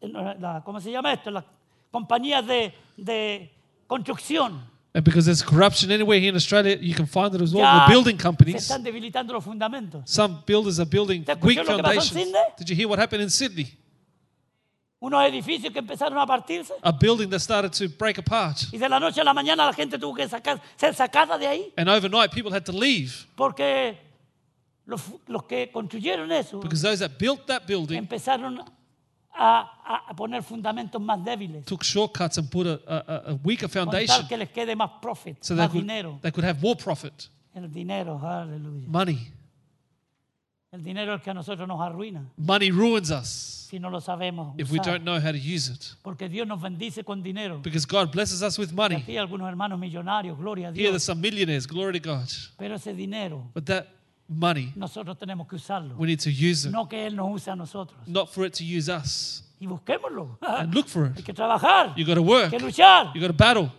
[0.00, 1.30] en la- ¿cómo se llama esto?
[1.30, 1.44] Las
[1.90, 3.50] compañías de, de
[3.86, 4.60] construcción.
[4.94, 7.62] And because there's corruption anywhere here in Australia, you can find it as well.
[7.62, 10.02] Ya The building se companies, están debilitando los fundamentos.
[10.06, 12.26] some builders are building ¿Te escuchó weak lo que pasó en foundations.
[12.26, 12.42] Sydney?
[12.58, 13.77] Did you hear what happened in Sydney?
[15.00, 18.56] Unos edificios que empezaron a partirse A building that started to break apart.
[18.72, 21.46] y de la noche a la mañana la gente tuvo que sacar, ser sacada de
[21.46, 23.96] ahí And overnight, people had to leave porque
[24.86, 28.58] los, los que construyeron eso because those that built that building empezaron
[29.32, 31.64] a, a poner fundamentos más débiles.
[31.64, 34.90] took shortcuts and put a, a, a weaker Con foundation tal que les quede más
[35.00, 36.18] profit, so they could, dinero.
[36.22, 38.18] they could have more profit, El dinero,
[38.88, 39.32] money.
[40.70, 44.54] El dinero es que a nosotros nos arruina Money ruins us si no lo sabemos
[44.58, 44.92] if we usar.
[44.98, 45.94] don't know how to use it.
[46.02, 47.58] Porque Dios nos bendice con dinero.
[47.62, 48.96] Because God blesses us with Y money.
[48.96, 51.02] Aquí hay algunos hermanos millonarios, gloria a Here there's Dios.
[51.04, 52.28] some millionaires, glory to God.
[52.58, 53.86] Pero ese dinero But that
[54.28, 55.96] money, nosotros tenemos que usarlo.
[55.96, 57.98] we need to use it, No que Él nos use a nosotros.
[58.06, 59.42] not for it to use us.
[59.60, 60.36] Y busquémoslo.
[60.42, 61.24] And look for Hay it.
[61.24, 62.50] que trabajar, You got to hay work.
[62.50, 63.12] que luchar.
[63.14, 63.72] You got to battle.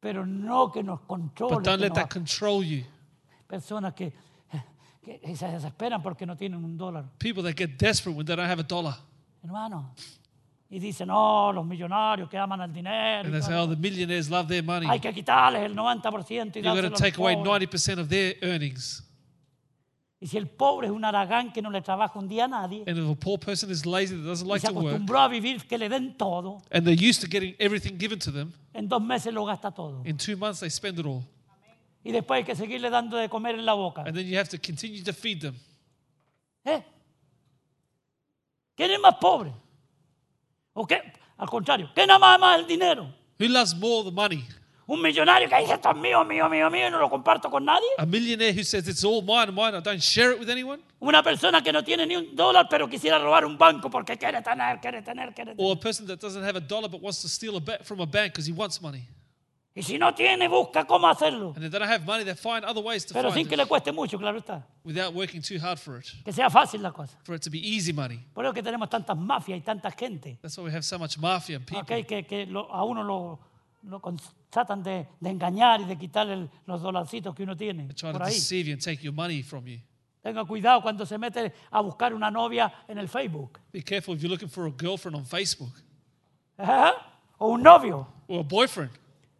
[0.00, 1.54] Pero no que nos controle.
[1.54, 2.84] But don't que let nos- that control you.
[3.48, 4.12] Personas que,
[5.02, 7.04] que se desesperan porque no tienen un dólar.
[7.18, 8.94] People that get desperate when they don't have a dollar.
[9.42, 9.94] Hermano.
[10.70, 13.28] Y dicen, no, los millonarios que aman al dinero.
[13.28, 14.86] y And they say, oh, the millionaires love their money.
[14.88, 17.68] Hay que quitarles el 90% y got dárselo to take away pobres.
[17.68, 19.06] 90% of their earnings.
[20.18, 22.84] Y si el pobre es un aragán que no le trabaja un día a nadie,
[22.86, 25.18] And if a poor person is lazy that doesn't y like se to work, acostumbró
[25.18, 28.52] a vivir que le den todo, and they're used to getting everything given to them,
[28.72, 30.00] en dos meses lo gasta todo.
[30.06, 31.24] in two months they spend it all.
[32.04, 34.02] Y después hay que seguirle dando de comer en la boca.
[34.02, 35.54] And then you have to continue to feed them.
[36.64, 36.82] ¿Eh?
[38.74, 39.52] ¿Quién es más pobre?
[40.72, 41.00] ¿O qué?
[41.36, 43.04] Al contrario, ¿quién ama más el dinero?
[43.38, 44.44] Who loves more the money?
[44.86, 47.64] Un millonario que dice esto es mío, mío, mío, mío y no lo comparto con
[47.64, 47.86] nadie.
[47.98, 50.82] A millionaire who says it's all mine mine, I don't share it with anyone?
[51.00, 54.42] Una persona que no tiene ni un dólar pero quisiera robar un banco porque quiere
[54.42, 55.56] tener, quiere tener, quiere tener.
[55.58, 58.00] Or a person that doesn't have a dollar but wants to steal a ba- from
[58.00, 59.04] a bank because he wants money.
[59.74, 61.54] Y si no tiene, busca cómo hacerlo.
[61.56, 63.54] And if they don't have money, they find other ways to Pero sin find que
[63.54, 64.66] it le cueste mucho, claro está.
[64.84, 67.16] without working too hard for it, Que sea fácil la cosa.
[67.24, 68.18] for it to be easy money.
[68.34, 70.38] Por eso que tenemos tantas mafias y tanta gente.
[70.42, 71.80] That's why we have so much mafia and people.
[71.80, 73.38] ok, Que, que lo- a uno lo,
[73.84, 77.86] lo con- tratan de, de engañar y de quitar el- los dolarcitos que uno tiene.
[77.86, 78.34] They try to ahí.
[78.34, 79.78] deceive you and take your money from you.
[80.22, 83.58] Tenga cuidado cuando se mete a buscar una novia en el Facebook.
[83.72, 85.72] Be careful if you're looking for a girlfriend on Facebook
[86.58, 86.92] Ajá.
[87.38, 88.06] O un novio.
[88.28, 88.90] or a boyfriend,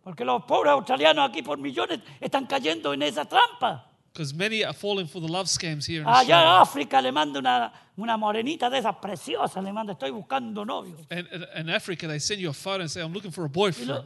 [0.05, 3.89] Porque los pobres australianos aquí por millones están cayendo en esa trampa.
[4.15, 6.61] because many are falling for the love scams here in Allá Australia.
[6.61, 10.97] África le manda una, una morenita de esas preciosas, le manda, estoy buscando novio.
[11.11, 13.49] And and- in Africa, they send you a photo and say, I'm looking for a
[13.49, 13.89] Y, boyfriend.
[13.89, 14.05] lo-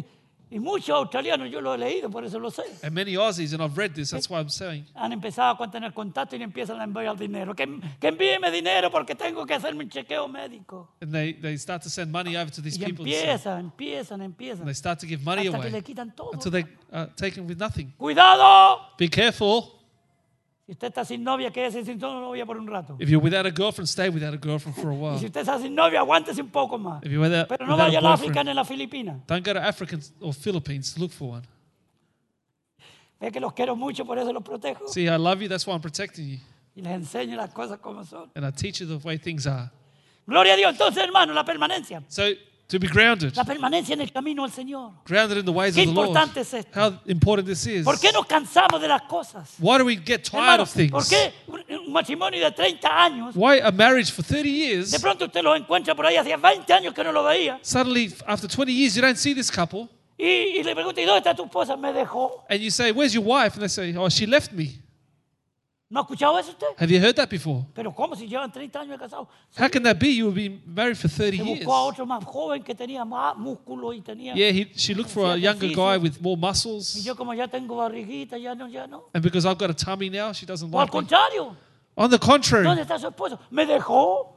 [0.50, 2.62] Y muchos australianos, yo lo he leído, por eso lo sé.
[2.82, 4.86] And many Aussies, and I've read this, that's why I'm saying.
[4.94, 7.54] Han empezado a tener contacto y empiezan a enviar dinero.
[7.54, 7.66] Que,
[8.00, 10.88] que envíeme dinero porque tengo que hacerme un chequeo médico.
[11.02, 13.04] And they, they start to send money over to these Y people.
[13.04, 14.60] empiezan, empiezan, empiezan.
[14.60, 16.30] And they start to give money Hasta que away le quitan todo.
[16.32, 17.92] until they are taken with nothing.
[17.98, 18.78] ¡Cuidado!
[18.98, 19.77] Be careful.
[20.68, 22.94] Si usted está sin novia, quédese sin novia por un rato.
[23.00, 25.18] If you're without a girlfriend, stay without a girlfriend for a Y while.
[25.18, 27.02] si usted está sin novia, aguántese un poco más.
[27.02, 29.18] If you're without, Pero no without vaya a África ni a la Filipina.
[29.26, 31.42] don't go to Africa or Philippines to look for one.
[33.18, 34.86] Ve que los quiero mucho, por eso los protejo.
[34.88, 36.38] See, I love you, that's why I'm protecting you.
[36.76, 38.30] Y les enseño las cosas como son.
[38.36, 39.70] And I teach you the way things are.
[40.26, 40.72] Gloria a Dios.
[40.72, 42.02] Entonces, hermano, la permanencia.
[42.08, 42.24] So,
[42.68, 44.92] to be grounded, La permanencia en el camino del Señor.
[45.06, 46.08] grounded in the ways Qué of the Lord.
[46.08, 46.70] importante es esto.
[46.78, 47.84] How important this is.
[47.84, 49.54] ¿Por qué nos cansamos de las cosas?
[49.58, 50.90] Why do we get tired Hermano, of things?
[50.90, 55.24] ¿por qué un, matrimonio de 30 años, Why a marriage for 30 de years, pronto
[55.24, 58.70] usted los encuentra por ahí, hacía 20 años que no lo veía, suddenly after 20
[58.72, 61.74] years you don't see this couple, y, y le pregunta, ¿y dónde está tu esposa?
[61.76, 62.44] Me dejó.
[62.50, 63.54] and you say, Where's your wife?
[63.54, 64.82] And they say, Oh, she left me.
[65.90, 66.66] ¿No ha escuchado eso usted?
[66.78, 67.64] Have you heard that before?
[67.74, 69.06] Pero ¿cómo si llevan 30 años de?
[69.16, 70.08] How can that be?
[70.14, 71.60] You will been married for 30 Se years.
[71.64, 74.34] buscó a otro más joven que tenía más músculo y tenía...
[74.34, 77.02] Yeah, he, she looked for a younger guy with more Y muscles.
[77.02, 79.04] yo como ya tengo barriguita, ya no, ya no.
[79.14, 81.00] And because I've got a tummy now, she doesn't O al like me.
[81.00, 81.56] contrario,
[81.96, 83.38] On the contrary, ¿dónde está su esposo?
[83.50, 84.36] Me dejó.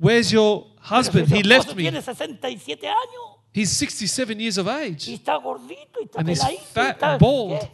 [0.00, 1.28] where's your husband?
[1.28, 1.82] Su He esposo left me.
[1.82, 5.14] tiene 67 años He's 67 years of y age.
[5.14, 6.62] está gordito y está And he's peladito.
[6.62, 7.60] y fat está- and bald.
[7.60, 7.70] ¿Qué?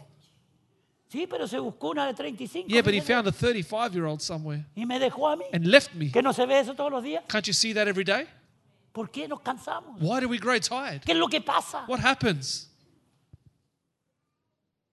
[1.17, 2.67] Sí, pero se buscó una de 35.
[2.67, 5.45] Yeah, but he found a 35 year old somewhere Y me dejó a mí.
[5.51, 6.11] and left me.
[6.11, 7.23] ¿Que no se ve eso todos los días?
[7.27, 8.27] Can't you see that every day?
[8.93, 9.99] ¿Por qué nos cansamos?
[9.99, 11.01] Why do we grow tired?
[11.03, 11.85] ¿Qué es lo que pasa?
[11.87, 12.69] What happens?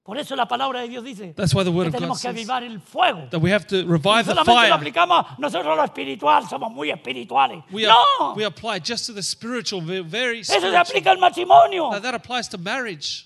[0.02, 2.18] Por eso la palabra de Dios dice That's why the word que of God tenemos
[2.22, 3.28] que says avivar el fuego.
[3.30, 4.72] that we have to revive the solamente lo fire.
[4.72, 7.64] aplicamos nosotros a lo espiritual, somos muy espirituales.
[7.70, 10.80] We, no, we apply just to the spiritual, ve- very eso se spiritual.
[10.86, 11.90] aplica al matrimonio.
[11.90, 13.23] Now that applies to marriage.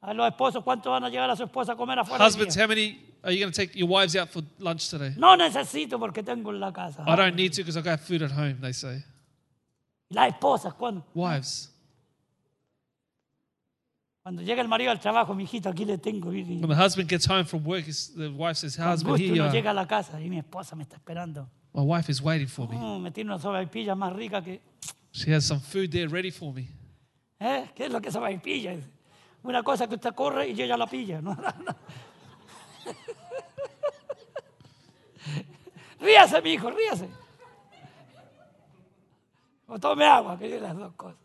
[0.00, 2.24] A los esposos, ¿cuánto van a llevar a su esposa a comer afuera?
[2.24, 5.12] Husbands, how many are you going to take your wives out for lunch today?
[5.16, 7.02] No necesito porque tengo en la casa.
[7.06, 9.02] I don't need to because I've got food at home, they say.
[10.10, 11.70] Las esposas, cuando, Wives,
[14.22, 16.32] cuando llega el marido al trabajo, mi hijito, aquí le tengo.
[16.32, 19.24] Y, when the husband gets home from work, his- the wife says, con Husband, gusto
[19.24, 19.52] here you uno are.
[19.52, 21.48] llega a la casa y mi esposa me está esperando.
[21.74, 22.76] My wife is waiting for me.
[22.76, 24.60] Mm, me tiene una sopaipilla más rica que...
[25.12, 26.68] She has some food there ready for me.
[27.40, 27.68] ¿Eh?
[27.74, 28.76] ¿Qué es lo que es sopaipilla?
[29.42, 31.20] Una cosa que usted corre y ella la pilla.
[31.22, 31.36] ¿no?
[36.00, 37.08] ríase, mi hijo, ríase.
[39.66, 41.18] O tome agua, que yo las dos cosas.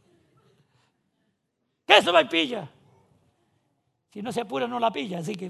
[1.86, 2.70] ¿Qué es sopaipilla?
[4.12, 5.46] Si no se apura, no la pilla, así que...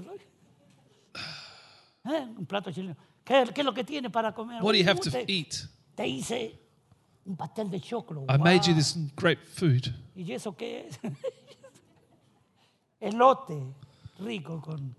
[2.06, 2.26] ¿Eh?
[2.36, 2.96] Un plato chileno.
[3.24, 4.62] ¿Qué, qué es lo que tiene para comer?
[4.62, 5.54] What do you have to te, eat?
[5.94, 6.58] te hice
[7.24, 8.24] un pastel de choclo.
[8.28, 8.76] I made you Wow.
[8.76, 9.92] this great food.
[10.14, 11.00] ¿Y eso qué es?
[13.08, 13.62] Elote
[14.20, 14.94] rico con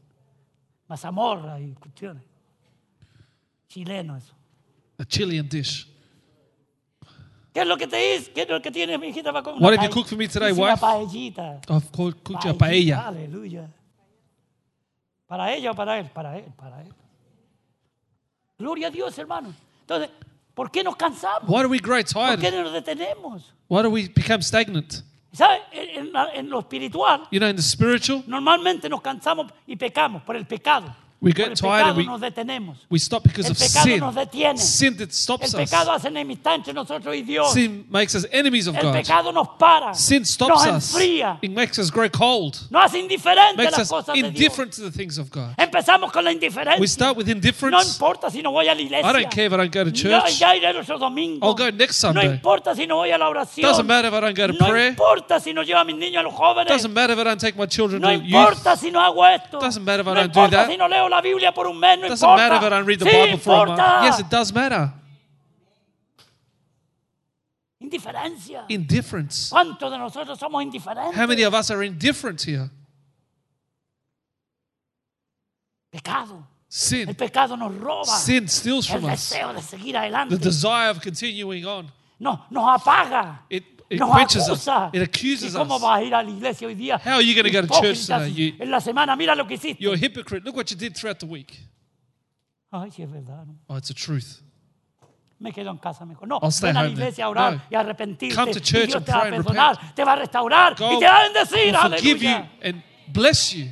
[0.88, 2.24] mazamorra y cuestiones.
[3.68, 4.34] Chileno eso.
[4.98, 5.88] A Chilean dish.
[7.54, 8.32] ¿Qué es lo que te hice?
[8.32, 9.62] ¿Qué es lo que tiene mi hijita para comer?
[9.62, 10.82] What did you cook for me today, hice Una wife?
[10.82, 11.62] paellita.
[11.70, 13.08] I've cooked you a paella.
[13.08, 13.70] Aleluya.
[15.26, 16.10] ¿Para ella o para él?
[16.14, 16.94] Para él, para él.
[18.60, 19.54] Gloria a Dios, hermano.
[19.82, 20.10] Entonces,
[20.54, 21.50] ¿por qué nos cansamos?
[21.50, 22.64] Why do we grow ¿Por qué tired?
[22.64, 23.54] nos detenemos?
[23.68, 25.02] Why do we become stagnant?
[26.12, 30.36] La- en lo espiritual, You know, in the spiritual, Normalmente nos cansamos y pecamos por
[30.36, 30.96] el pecado.
[31.26, 32.78] We get tired pecado and we- nos detenemos.
[32.90, 34.00] we stop because El of pecado sin.
[34.00, 34.58] nos detiene.
[34.60, 35.72] Sin that El stops us.
[35.74, 37.52] hace enemistad entre nosotros y Dios.
[37.52, 38.94] Sin makes us enemies of el God.
[38.94, 39.94] pecado nos para.
[39.96, 40.94] Sin nos stops us.
[40.94, 41.40] enfría.
[41.42, 42.56] It makes us grow cold.
[42.70, 44.28] Nos hace indiferentes a Makes las us cosas de Dios.
[44.36, 45.56] indifferent to the things of God.
[45.58, 46.80] Empezamos con la indiferencia.
[46.80, 47.90] We start with no indifference.
[47.94, 49.10] importa si no voy a la iglesia.
[49.10, 50.38] I don't care if I don't go to No, church.
[50.40, 51.44] ya iré otro domingo.
[51.46, 52.28] I'll go next No Sunday.
[52.36, 53.68] importa si no voy a la oración.
[53.68, 54.90] Doesn't matter if I don't go to no prayer.
[54.90, 56.68] importa si no llevo a mis niños a los jóvenes.
[56.72, 58.26] Doesn't matter if I don't take my children No to youth.
[58.28, 59.60] importa si no hago esto.
[59.60, 60.70] Doesn't matter if I no don't do that.
[60.70, 62.00] si no leo la Biblia por un mes.
[62.00, 62.38] No Doesn't importa.
[62.38, 63.80] matter if I don't read the Sí Bible for a month.
[63.80, 64.04] importa.
[64.04, 64.94] Yes, it does matter.
[67.82, 68.66] Indiferencia.
[68.70, 69.50] Indifference.
[69.52, 71.14] ¿Cuántos de nosotros somos indiferentes?
[71.16, 72.70] How many of us are indifferent here?
[75.92, 76.36] Pecado.
[76.36, 77.16] El Sin.
[77.16, 78.06] pecado nos roba.
[78.06, 79.30] Sin steals el from us.
[79.30, 79.96] deseo de seguir
[80.30, 81.92] The desire of continuing on.
[82.20, 83.40] No, nos apaga.
[83.50, 84.68] It, it nos quenches us.
[84.94, 85.82] It accuses ¿Y cómo us.
[85.82, 87.00] vas a ir a la iglesia hoy día?
[87.04, 88.30] How are you going to go to church today?
[88.32, 89.82] You, En la semana, mira lo que hiciste.
[89.82, 90.44] you're a hypocrite.
[90.46, 91.60] Look what you did throughout the week.
[92.72, 93.46] Ay, sí es verdad.
[93.46, 93.56] ¿no?
[93.70, 94.42] Oh, it's the truth.
[95.40, 96.28] Me quedo en casa mejor.
[96.28, 97.62] No, I'll stay ven a la home iglesia a orar No.
[97.70, 98.36] y arrepentirte.
[98.36, 100.94] Come to y church Dios and te va a perdonar, te va a restaurar Go
[100.94, 101.76] y te va a bendecir.
[101.76, 103.68] forgive you and bless you.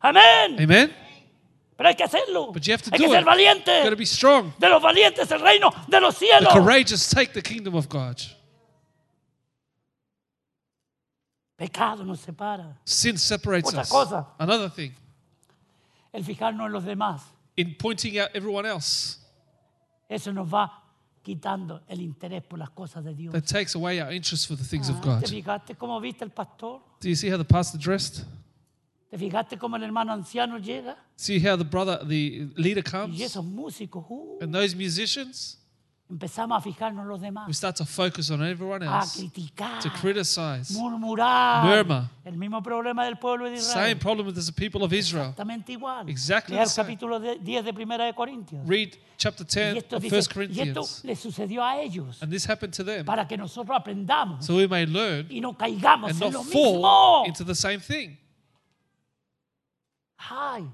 [0.00, 0.56] Amén.
[0.60, 0.92] Amen?
[1.76, 2.52] Pero hay que hacerlo.
[2.52, 3.66] But you have to hay do que ser it.
[3.66, 4.52] You've got to be strong.
[4.58, 8.20] De los valientes el reino de los The courageous take the kingdom of God.
[11.56, 12.76] Pecado nos separa.
[12.84, 13.88] Sin separates Otra us.
[13.88, 14.26] cosa.
[14.38, 14.92] Another thing,
[16.12, 17.22] El fijarnos en los demás.
[17.56, 19.18] in pointing out everyone else,
[20.08, 20.82] Eso nos va
[21.22, 23.32] quitando el interés por las cosas de Dios.
[23.32, 25.20] that takes away our interest for the things of Ah, God.
[25.22, 26.82] ¿Te fijaste cómo viste el pastor?
[27.00, 28.24] Do you see how the pastor dressed?
[29.10, 30.96] ¿Te fijaste cómo el hermano anciano llega?
[31.16, 33.20] See how the brother, the leader Y comes?
[33.20, 35.58] esos músicos, uh, And those musicians,
[36.10, 39.82] empezamos a fijarnos en los demás, we start to focus on everyone a else, criticar,
[39.82, 40.72] to criticize.
[40.78, 41.64] murmurar.
[41.64, 42.08] Murmur.
[42.24, 45.30] El mismo problema del pueblo de Same problem with the people of Israel.
[45.30, 46.08] Exactamente igual.
[46.08, 46.86] Exactly Lea el same.
[46.86, 48.66] capítulo de- 10 de Primera de Corintios.
[48.66, 51.04] Read chapter Y 10 esto, of dice- 1 y esto Corinthians.
[51.04, 53.04] le sucedió a ellos And this happened to them.
[53.06, 56.42] para que nosotros aprendamos So we may learn y no caigamos and en not lo
[56.44, 57.22] fall mismo.
[57.26, 58.18] into the same thing.
[60.18, 60.64] Ay,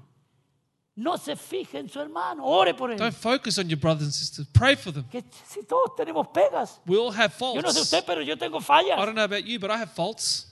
[0.95, 2.97] no se fije en su hermano, ore por él.
[2.97, 4.47] Don't focus on your brothers and sisters.
[4.53, 5.05] Pray for them.
[5.09, 6.79] Que si todos tenemos pegas.
[6.85, 7.81] We all have Yo no sé faults.
[7.81, 10.47] usted, pero yo tengo I don't know about you, but I have faults.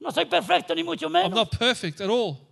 [0.00, 2.48] No soy perfecto ni mucho I'm not perfect at all.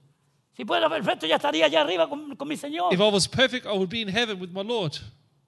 [0.57, 2.93] Si fuera perfecto ya estaría allá arriba con, con mi Señor.
[2.93, 4.99] If I was perfect, I would be in heaven with my Lord.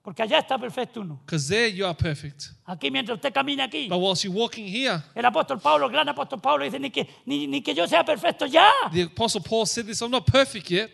[0.03, 1.21] Porque allá está perfecto uno.
[1.25, 2.51] Because there you are perfect.
[2.65, 3.87] Aquí mientras usted camina aquí.
[3.87, 7.07] But whilst you're walking here, El apóstol Pablo, el gran apóstol Pablo dice, ni que,
[7.25, 8.69] ni, ni que yo sea perfecto ya.
[8.91, 10.91] the Apostle Paul said this I'm not perfect yet,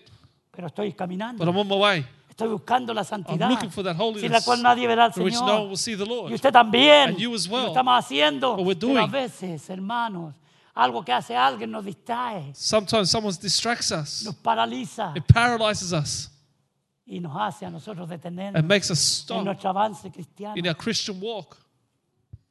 [0.60, 1.38] Pero estoy caminando.
[1.46, 2.06] but I'm on my way.
[2.30, 3.50] Estoy buscando la I'm santidad.
[3.50, 5.70] looking for that Sin la holiness cual nadie verá al for which no one Señor.
[5.70, 6.34] will see the Y Lord.
[6.34, 7.10] usted también.
[7.12, 7.62] And you as well.
[7.64, 8.56] Lo estamos haciendo.
[8.58, 9.10] What we're Pero a doing.
[9.12, 10.36] veces, hermanos,
[10.76, 16.30] algo que hace alguien nos distrae, Sometimes someone distracts us, nos paraliza it paralyzes us,
[17.06, 20.58] y nos hace a nosotros detener and makes us en stop nuestro avance cristiano.
[20.58, 21.56] in our Christian walk.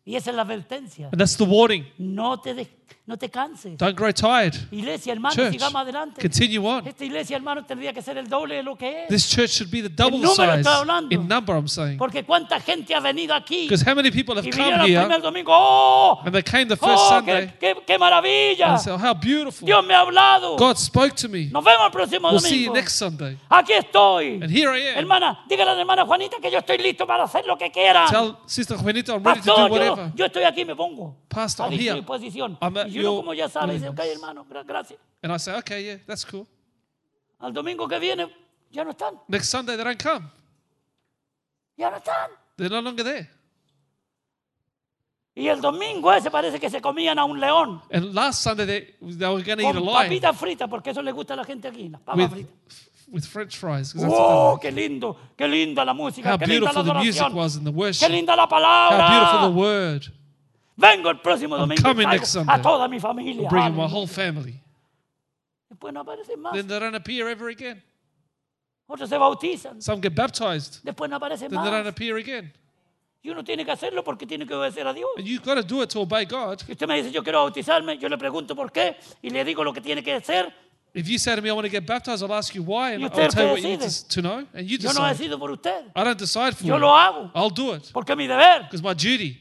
[0.07, 1.09] Y esa es la advertencia.
[1.13, 1.85] And that's the warning.
[1.99, 2.71] No te, des-
[3.07, 3.77] no te canses.
[3.79, 4.55] Don't grow tired.
[4.71, 6.21] Iglesia, hermano, Church, sigamos adelante.
[6.21, 6.87] continue on.
[6.87, 9.09] Esta iglesia, hermano, tendría que ser el doble de lo que es.
[9.09, 10.61] This church should be the double número size.
[10.61, 11.15] estoy hablando.
[11.15, 11.97] In number, I'm saying.
[11.99, 15.01] Porque cuánta gente ha venido aquí Because how many people have y come el here
[15.01, 15.53] primer domingo.
[15.55, 16.21] ¡Oh!
[16.25, 18.73] and they came the first ¡Oh, Sunday qué, qué- qué maravilla!
[18.73, 19.65] and said, oh, how beautiful.
[19.67, 20.57] Dios me ha hablado.
[20.59, 21.47] God spoke to me.
[21.51, 22.75] Nos vemos el próximo We'll see you domingo.
[22.75, 23.39] next Sunday.
[23.49, 24.41] Aquí estoy.
[24.43, 24.99] And here I am.
[24.99, 28.09] Hermana, dígale a la hermana Juanita que yo estoy listo para hacer lo que quieran.
[28.11, 30.13] Tell Sister Juanita I'm ready to do Pastor, yo, whatever.
[30.15, 31.95] yo estoy aquí, me pongo Pastor, a I'm here.
[31.95, 32.59] disposición.
[32.61, 34.23] I'm at Y uno como ya sabe, dice, ok, willingness.
[34.23, 34.99] hermano, gra- gracias.
[35.23, 36.47] And I say, okay, yeah, that's cool.
[37.41, 38.27] Al domingo que viene
[38.71, 39.15] ya no están.
[39.29, 40.27] Next Sunday they don't come.
[41.77, 42.31] Ya no están.
[42.57, 43.31] They're no longer there.
[45.35, 47.81] Y el domingo ese parece que se comían a un león.
[47.93, 50.91] And last Sunday they, they were going to eat a Con lion papitas fritas, porque
[50.91, 52.89] eso le gusta a la gente aquí, las papas with, fritas.
[53.07, 53.93] with French fries.
[53.93, 54.63] 'cause that's what they ¡Oh, like.
[54.69, 55.17] qué lindo!
[55.37, 56.33] ¡Qué linda la música!
[56.35, 57.35] How ¡Qué linda la beautiful the music adoración!
[57.37, 58.09] was in the ¡Qué worship.
[58.11, 59.57] linda la How beautiful the palabra!
[59.57, 60.13] word.
[60.79, 62.55] Vengo el próximo I'm domingo coming next Sunday.
[62.55, 63.43] a toda mi familia.
[63.43, 64.55] I'm bringing my whole family.
[65.69, 66.53] Después no aparecen más.
[66.55, 67.83] Then they don't appear ever again.
[68.89, 69.83] Otros se bautizan.
[69.83, 70.81] Some get baptized.
[70.85, 71.89] Después no aparecen Then they don't más.
[71.93, 72.53] appear again.
[73.23, 75.11] Y uno tiene que hacerlo porque tiene que obedecer a Dios.
[75.19, 76.63] And you've got to do it to obey God.
[76.69, 79.65] Y usted me dice, yo quiero bautizarme, yo le pregunto por qué y le digo
[79.65, 80.55] lo que tiene que hacer.
[80.95, 83.03] If you say to me, I want to get baptized, I'll ask you why, and
[83.03, 84.09] Y I'll tell you what you need decide.
[84.09, 85.19] to, to know, and you Yo no decide.
[85.19, 85.91] decido por usted.
[85.95, 86.81] I don't decide for Yo you.
[86.81, 88.63] lo hago I'll do it porque es mi deber.
[88.63, 89.37] because my duty.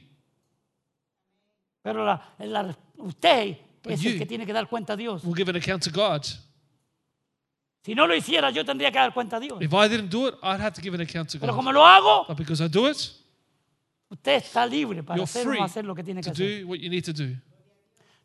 [1.87, 5.23] Pero la- la- usted es el que tiene que dar cuenta a Dios.
[5.23, 6.21] will give an account to God.
[7.81, 9.61] Si no lo hiciera, yo tendría que dar cuenta a Dios.
[9.61, 11.57] If I didn't do it, I'd have to give an account to Pero God.
[11.59, 12.97] como lo hago, But because I do it,
[14.09, 16.33] usted está libre para you're hacer o free no hacer lo que tiene que to
[16.33, 16.61] hacer.
[16.63, 17.33] do what you need to do.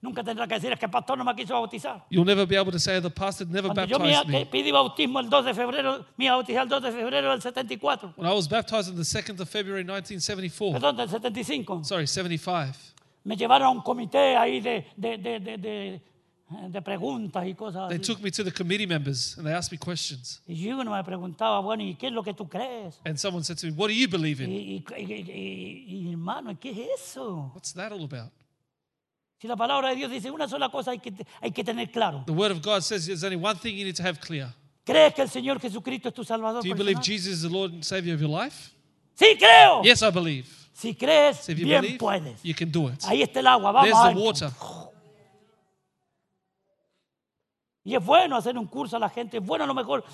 [0.01, 2.05] Nunca tendrá que decir es que el pastor no me quiso bautizar.
[2.11, 4.47] You'll never be able to say the pastor never Cuando yo me baptized me.
[4.47, 8.15] pedí bautismo el 2 de febrero, me bautizar el 2 de febrero del 74.
[8.17, 11.85] When I was baptized on the 2nd of February 1974, Perdón, del 75.
[11.85, 12.77] sorry, 75,
[13.25, 17.97] Me llevaron a un comité ahí de, de, de, de, de- preguntas y cosas they
[17.99, 18.07] así.
[18.13, 20.43] took me to the committee members and they asked me questions.
[20.47, 23.01] Y uno me preguntaba, bueno, ¿y qué es lo que tú crees?
[23.05, 24.51] And someone said to me, What do you believe Y, in?
[24.53, 27.51] y- y- y- y, hermano, ¿qué es eso?
[27.55, 28.33] What's that all about?
[29.41, 32.23] Si la palabra de Dios dice una sola cosa hay que, hay que tener claro.
[32.27, 34.53] The word of God says there's only one thing you need to have clear.
[34.85, 36.63] ¿Crees que el Señor Jesucristo es tu Salvador?
[36.63, 37.19] Do you believe personal?
[37.19, 38.73] Jesus is the Lord and Savior of your life?
[39.15, 39.83] Sí, creo.
[39.83, 40.47] Yes, I believe.
[40.73, 42.43] Si crees, So bien believe, puedes.
[42.43, 43.03] you can do it.
[43.05, 44.51] Ahí está el agua, vamos There's the water.
[47.85, 50.05] Y es bueno hacer un curso a la gente, es bueno a lo mejor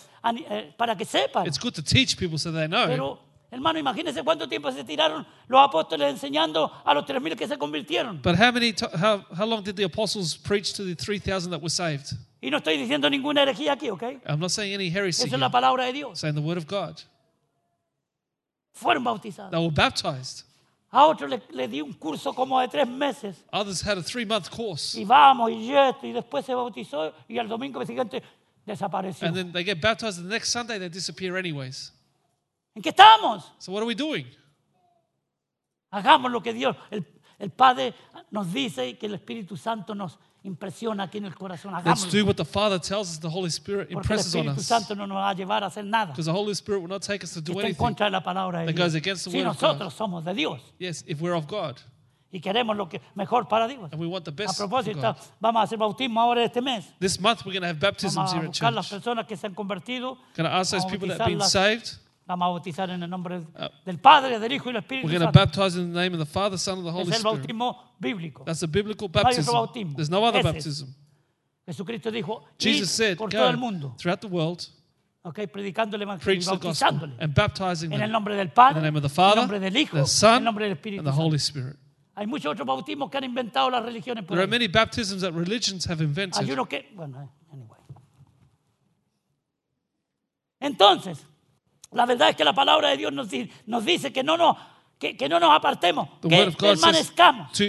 [0.51, 1.47] eh, para que sepan.
[1.47, 2.87] It's good to teach people so they know.
[2.87, 3.19] Pero,
[3.51, 8.23] hermano, imagínense cuánto tiempo se tiraron los apóstoles enseñando a los 3.000 que se convirtieron.
[8.23, 8.75] But how many?
[8.95, 12.15] How how long did the apostles preach to the three thousand that were saved?
[12.41, 14.03] Y no estoy diciendo ninguna herejía aquí, ¿ok?
[14.27, 15.27] I'm not saying any heresy.
[15.27, 16.19] Esa es la palabra de Dios.
[16.19, 17.03] saying the word of God.
[18.73, 19.51] Fueron bautizados.
[19.51, 20.45] They were baptized.
[20.91, 23.45] A otro le, le di un curso como de tres meses.
[23.53, 27.47] Others had a three-month course, Y vamos, y esto, y después se bautizó, y al
[27.49, 28.23] domingo siguiente
[28.65, 29.27] desapareció.
[29.29, 30.19] and then they get baptized.
[30.19, 31.93] And the next Sunday they disappear anyways.
[32.75, 33.45] ¿En qué estamos?
[33.59, 34.27] So what are we doing?
[35.91, 37.05] Hagamos lo que Dios, el,
[37.39, 37.95] El Padre
[38.31, 41.73] nos dice que el Espíritu Santo nos impresiona aquí en el corazón.
[41.73, 42.11] Let's Hagámoslo.
[42.21, 44.67] do what the Father tells us the Holy Spirit Porque el impresses on Espíritu us.
[44.67, 46.13] Santo no nos va a llevar a hacer nada.
[46.13, 47.79] Because the Holy Spirit will not take us to que do está en anything.
[47.85, 48.87] contra de la palabra de that Dios.
[48.87, 51.77] goes against the Si word of nosotros somos de Dios Yes, if we're of God
[52.31, 53.91] y queremos lo que mejor para Dios.
[53.91, 55.17] and we want the A best for propósito, God.
[55.41, 56.85] vamos a hacer bautismo ahora este mes.
[57.01, 59.01] This month we're going to have baptisms Vamos a here at buscar las church.
[59.03, 60.19] personas que se han convertido.
[60.37, 61.51] Going to ask those people that have been bautizarlas.
[61.51, 61.99] saved.
[62.29, 65.19] Vamos a bautizar en el nombre Uh, del Padre, del Hijo y del Espíritu We're
[65.19, 65.61] going to Santo.
[65.61, 67.39] baptize in the name of the Father, Son, and the Holy Es el Spirit.
[67.41, 68.45] bautismo bíblico.
[68.45, 69.53] That's a biblical hay otro baptism.
[69.55, 69.97] bautismo.
[69.97, 70.55] There's no other Ese es.
[70.55, 70.89] baptism.
[71.67, 74.63] Jesucristo dijo, Jesus "Id said, por todo el go mundo, throughout the world,
[75.23, 76.69] okay, predicando el Evangelio y preach the gospel,
[76.99, 79.11] bautizándole and baptizing en el them nombre del in Padre, the name of the en
[79.11, 81.23] el Father, nombre del Hijo, the en Son, el nombre del Espíritu and the Santo.
[81.27, 81.77] Holy Spirit.
[82.15, 84.51] Hay muchos otros bautismos que han inventado las religiones por There are ahí.
[84.51, 86.51] many baptisms that religions have Hay invented.
[86.53, 87.79] uno que, bueno, eh, anyway.
[90.61, 91.25] Entonces,
[91.93, 93.29] la verdad es que la palabra de Dios nos,
[93.67, 94.57] nos dice que no nos,
[94.99, 97.53] que, que no nos apartemos, The que God permanezcamos.
[97.53, 97.65] to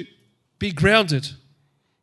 [0.59, 1.23] be grounded.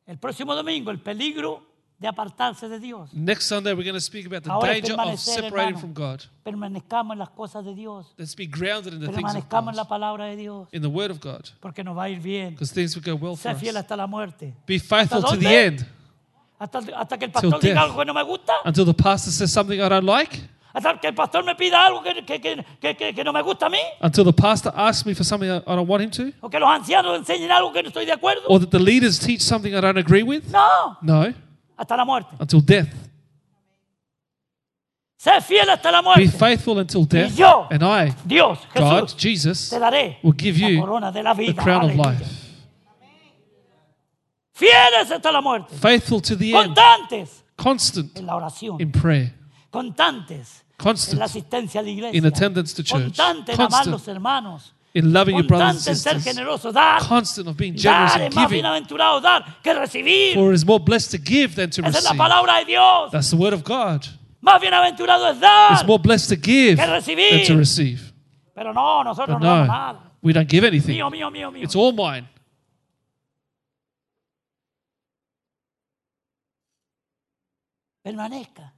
[0.06, 1.62] El próximo domingo, el peligro
[1.98, 3.10] de apartarse de Dios.
[3.12, 5.78] Next Sunday, we're going to speak about the Ahora danger of separating hermano.
[5.78, 6.22] from God.
[6.44, 8.06] Permanezcamos en las cosas de Dios.
[8.18, 10.82] Let's be grounded in the things of Permanezcamos en la God, palabra de Dios, in
[10.82, 12.50] the Word of God, porque nos va a ir bien.
[12.50, 13.82] because things will go well for Sé fiel us.
[13.82, 14.54] hasta la muerte.
[14.66, 15.86] Be faithful ¿Hasta to the end
[16.58, 18.52] Hasta, hasta que el pastor diga algo que no me gusta.
[18.64, 20.38] until the pastor says something I don't like,
[20.76, 23.70] Hasta que el pastor me pida algo que, que- que- que- no me gusta a
[23.70, 23.78] mí.
[24.02, 26.68] until the pastor asks me for something I don't want him to, O que los
[26.68, 28.42] ancianos enseñen algo que no estoy de acuerdo.
[28.46, 30.44] or that the leaders teach something I don't agree with.
[30.50, 31.32] No, No,
[31.78, 32.28] hasta la muerte.
[32.38, 32.88] until death.
[35.18, 37.34] Sé fiel hasta la Be faithful until death.
[37.38, 41.22] yo, And I, Dios, God, Jesús, Jesus, te daré will give la you corona de
[41.22, 41.62] la the vida.
[41.62, 42.22] crown of life.
[44.52, 45.74] Fieles hasta la muerte.
[45.74, 46.74] Faithful to the end.
[46.76, 48.78] Constantes Constant en la oración.
[48.80, 49.32] in prayer.
[49.70, 51.20] Constantes constant
[52.14, 54.02] in attendance to church, constant
[54.94, 56.24] in loving your brothers and sisters,
[57.00, 58.62] constant of being generous and giving.
[60.34, 62.18] For it is more blessed to give than to receive.
[63.12, 64.06] That's the word of God.
[64.42, 67.02] It's more blessed to give than
[67.46, 68.12] to receive.
[68.54, 70.98] But no, we don't give anything.
[71.62, 72.28] It's all mine.
[78.06, 78.75] Permanezca.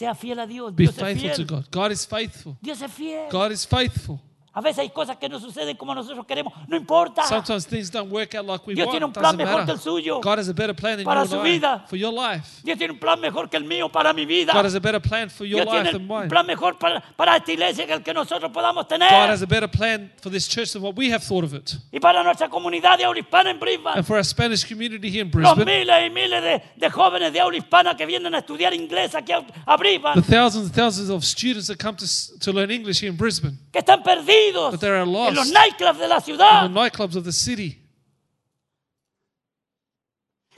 [0.00, 0.74] Sea fiel a Dios.
[0.74, 1.54] Be Dios es faithful to.
[1.54, 1.66] God.
[1.70, 2.56] God is faithful.
[2.62, 3.28] Dios es fiel.
[3.30, 4.18] God is faithful.
[4.52, 6.52] A veces hay cosas que no suceden como nosotros queremos.
[6.66, 7.22] No importa.
[7.24, 8.94] Sometimes things don't work out like we Dios want.
[8.94, 10.20] tiene un plan Doesn't mejor que el suyo.
[10.20, 11.44] God has a better plan than Para your su life.
[11.52, 11.84] vida.
[11.88, 12.60] For your life.
[12.64, 14.52] Dios tiene un plan mejor que el mío para mi vida.
[14.52, 16.28] God has a better plan for your Dios life tiene than un mine.
[16.28, 19.08] plan mejor para, para esta iglesia que el que nosotros podamos tener.
[19.08, 21.76] God has a better plan for this church than what we have thought of it.
[21.92, 23.98] Y para nuestra comunidad de habla hispana en Brisbane.
[23.98, 27.32] And for our Spanish community here in Los Brisbane, miles y miles de, de jóvenes
[27.32, 30.20] de habla hispana que vienen a estudiar inglés aquí a, a Brisbane.
[30.20, 33.16] the thousands and thousands of students that come to, s- to learn English here in
[33.16, 34.39] Brisbane, Que están perdidos
[34.70, 35.30] But they are lost.
[35.30, 37.78] en los nightclubs de la in the nightclubs of the city,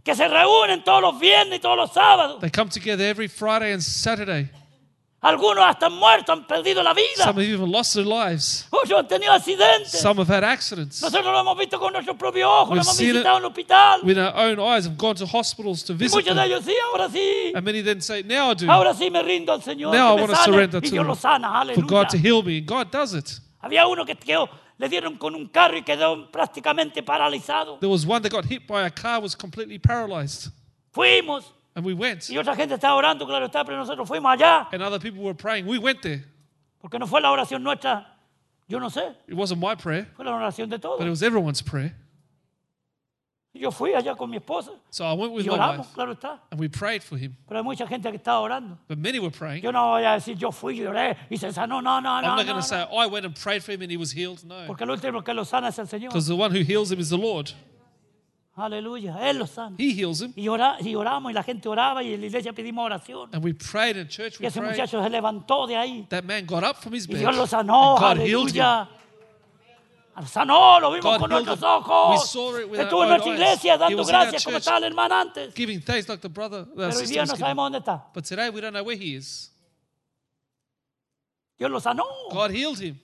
[0.05, 2.41] Que se reúnen todos los viernes y todos los sábados.
[2.41, 4.51] they come together every Friday and Saturday.
[5.23, 7.25] Algunos hasta han muerto, han perdido la vida.
[7.25, 8.67] Some have even lost their lives.
[8.73, 10.01] Muchos han tenido accidentes.
[10.01, 11.01] Some have had accidents.
[11.01, 14.01] Nosotros lo hemos visto con nuestros propios ojos, lo hemos visitado en el hospital.
[14.03, 16.51] With our own eyes, have gone to hospitals to visit muchos de them.
[16.51, 17.53] ellos sí, ahora sí.
[17.55, 18.69] And many then say, Now I do.
[18.69, 19.93] Ahora sí me rindo al Señor.
[19.93, 22.59] Now I want to surrender to Him for God to heal me.
[22.59, 23.39] And God does it.
[23.63, 27.79] Había uno que quedó, le dieron con un carro y quedó prácticamente paralizado.
[27.79, 30.51] There was one that got hit by a car, was completely paralyzed.
[30.93, 32.29] Fuimos And we went.
[32.29, 34.69] y otra gente estaba orando, claro está, pero nosotros fuimos allá.
[34.73, 35.67] And other people were praying.
[35.67, 36.25] We went there.
[36.81, 38.19] Porque no fue la oración nuestra,
[38.69, 40.99] yo no sé, It wasn't my prayer, fue la oración de todos.
[40.99, 41.95] but it was everyone's prayer.
[43.55, 46.13] Yo fui allá con mi esposa So I went with y my oramos, wife claro
[46.15, 46.41] está.
[46.51, 47.37] and we prayed for him.
[47.47, 48.79] Pero hay mucha gente que estaba orando.
[48.89, 49.63] But many were praying.
[49.63, 51.83] Yo no voy a decir, yo fui, yo oré y se sanó.
[51.83, 52.29] No, no, I'm no.
[52.29, 52.63] not no, going no.
[52.63, 54.43] to say, I went and prayed for him and he was healed.
[54.45, 54.65] No.
[54.67, 56.09] Porque el último que lo sana es el Señor.
[56.09, 57.53] Because the one who heals him is the Lord.
[58.55, 59.77] Aleluya, Él lo sana.
[59.79, 60.33] He heals him.
[60.37, 63.31] Y, ora- y oramos y la gente oraba y en la iglesia pedimos oración.
[63.33, 64.35] And we prayed in church.
[64.41, 64.73] Y We ese prayed.
[64.73, 67.21] muchacho se levantó de ahí That man got up from his y bed.
[67.21, 67.97] Dios lo sanó.
[67.97, 68.61] and God healed him.
[68.63, 68.89] Aleluya.
[70.27, 72.23] Sanó, lo vimos God con nuestros ojos.
[72.23, 74.87] Estuvo en nuestra iglesia dando gracias como estaba
[75.21, 75.55] antes.
[75.55, 78.11] Giving thanks like the brother, the Pero hoy día no sabemos dónde está.
[78.13, 79.51] But today we don't know where he is.
[81.59, 82.05] Dios lo sanó.
[82.31, 83.01] God healed him.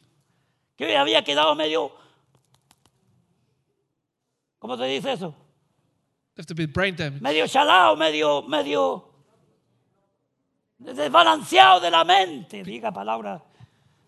[0.77, 1.93] Que había quedado medio.
[4.59, 5.35] ¿Cómo se dice eso?
[6.47, 7.21] To be brain damage.
[7.21, 9.09] Medio chalao, medio, medio
[10.79, 12.63] desbalanceado de la mente.
[12.63, 13.43] Diga palabra.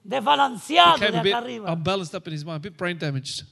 [0.03, 1.73] Desbalanceado de acá arriba.
[1.73, 3.45] unbalanced up in his mind, a bit brain damaged.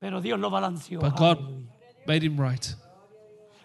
[0.00, 1.00] Pero Dios lo balanceó.
[1.00, 1.38] But God
[2.06, 2.74] made him right.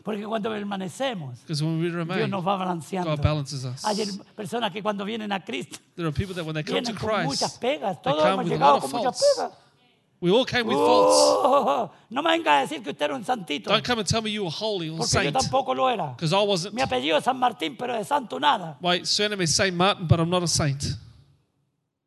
[0.04, 3.10] Porque cuando permanecemos, Because when we Dios remain, nos va balanceando.
[3.10, 3.84] God balances us.
[3.84, 3.98] Hay
[4.36, 6.96] personas que cuando vienen a Cristo There are people that when they come to vienen
[6.96, 8.02] con muchas pegas.
[8.02, 9.67] Todos hemos llegado con muchas pegas.
[10.20, 11.16] We all came with faults.
[11.16, 14.22] Oh, no me venga a decir que usted era un santito, Don't come and tell
[14.22, 16.16] me you were holy or porque yo saint, tampoco lo era.
[16.16, 16.74] because I wasn't.
[16.74, 18.78] Mi apellido es San Martín, pero de santo nada.
[18.82, 20.84] My surname is Saint Martin, but I'm not a saint.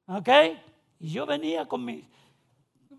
[0.09, 0.29] ¿Ok?
[0.99, 2.03] Y yo venía con mis,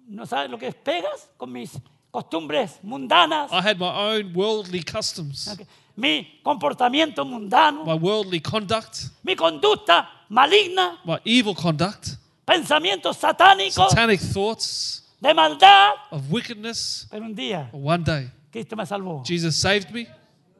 [0.08, 1.30] ¿no sabes lo que es pegas?
[1.36, 1.78] Con mis
[2.10, 5.68] costumbres mundanas, I had my own worldly customs, ¿ok?
[5.98, 14.20] mi comportamiento mundano, my worldly conduct, mi conducta maligna, my evil conduct, pensamientos satánicos satanic
[14.22, 15.94] thoughts de maldad.
[16.12, 17.08] of wickedness.
[17.10, 20.08] Pero un día one day, Cristo me salvó Jesus saved me,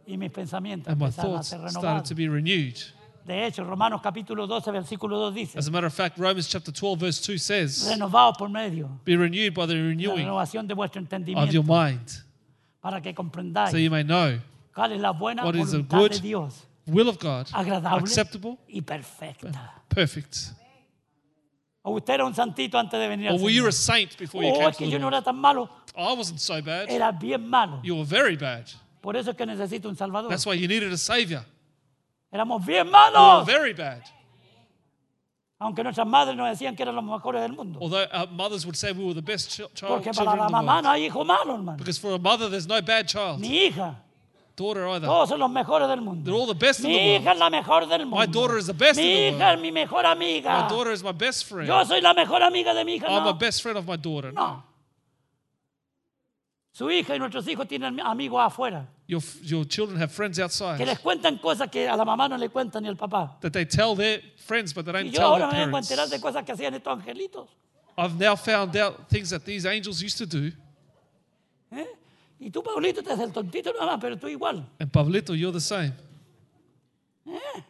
[0.08, 2.10] y mis pensamientos and my empezaron a thoughts ser started renovados.
[2.10, 2.78] to be renewed.
[3.26, 6.72] De hecho, Romanos capítulo 12, versículo 2 dice, As a matter of fact, Romans chapter
[6.74, 10.68] 12, verse 2 says, renovados por medio Be renewed by the de la renewing renovación
[10.68, 12.10] de vuestro of entendimiento your mind,
[12.82, 14.40] para que comprendáis so you may know
[14.74, 18.00] cuál es la buena what is the voluntad good de Dios, will of God, agradable
[18.00, 19.84] acceptable, y perfecta.
[19.88, 20.54] perfect.
[21.84, 23.70] O usted era un santito antes de venir Or al were you Señor.
[23.70, 25.14] a saint before you Oh, came es to que the yo no Lord?
[25.16, 26.90] era tan malo, I wasn't so bad.
[26.90, 27.80] era bien malo.
[27.84, 28.68] You were very bad.
[29.02, 30.30] Por eso es que necesito un Salvador.
[30.30, 31.44] That's why you needed a savior.
[32.32, 34.04] Éramos bien You were malos, very bad.
[35.60, 37.80] aunque nuestras madres nos decían que eran los mejores del mundo.
[37.82, 40.40] Although our mothers would say we were the best ch- child Porque children para in
[40.40, 40.84] la the mamá world.
[40.86, 41.78] no hay hijo malo, hermano.
[41.78, 43.96] Because for a mother, there's no bad child, Mi hija,
[44.62, 45.08] daughter either.
[45.08, 46.24] todos son los mejores del mundo.
[46.24, 47.22] They're all the best in Mi the world.
[47.24, 48.16] hija es la mejor del mundo.
[48.18, 49.56] My daughter is the best mi in the hija world.
[49.58, 50.50] es mi mejor amiga.
[50.62, 51.68] My daughter is my best friend.
[51.68, 53.08] Yo soy la mejor amiga de mi hija.
[53.08, 54.32] I'm No, a best friend of my daughter.
[54.32, 54.64] no.
[56.74, 60.80] Su hija y nuestros hijos tienen amigos afuera Your, your children have friends que outside
[60.86, 63.38] les cuentan cosas que a la mamá no le cuentan ni al papá.
[63.42, 65.82] that they tell their friends, but they don't yo tell ahora their me vengo a
[65.82, 65.92] parents.
[65.92, 67.50] enterar de cosas que hacían estos angelitos.
[67.98, 70.54] I've now found out things that these angels used to do.
[71.74, 71.86] ¿eh?
[72.44, 74.68] Y tú, Paulito, te haces el tontito nada más, pero tú igual.
[74.80, 75.94] And Pablito, you're the same.
[77.28, 77.64] ¿Eh?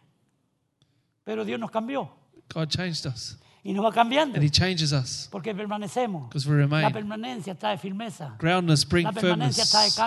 [1.26, 2.10] Pero Dios nos cambió
[2.54, 3.38] God changed us.
[3.64, 6.30] y nos va cambiando And He changes us porque permanecemos.
[6.30, 6.84] because we remain.
[6.84, 8.38] La permanencia trae firmeza.
[8.40, 9.58] Groundness brings La firmness.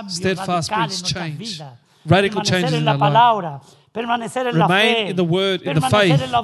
[0.08, 1.62] Steadfast brings change.
[2.06, 3.60] Radical changes in our palabra,
[3.92, 6.40] permanecer en la Remain fe, in the word, in the faith, la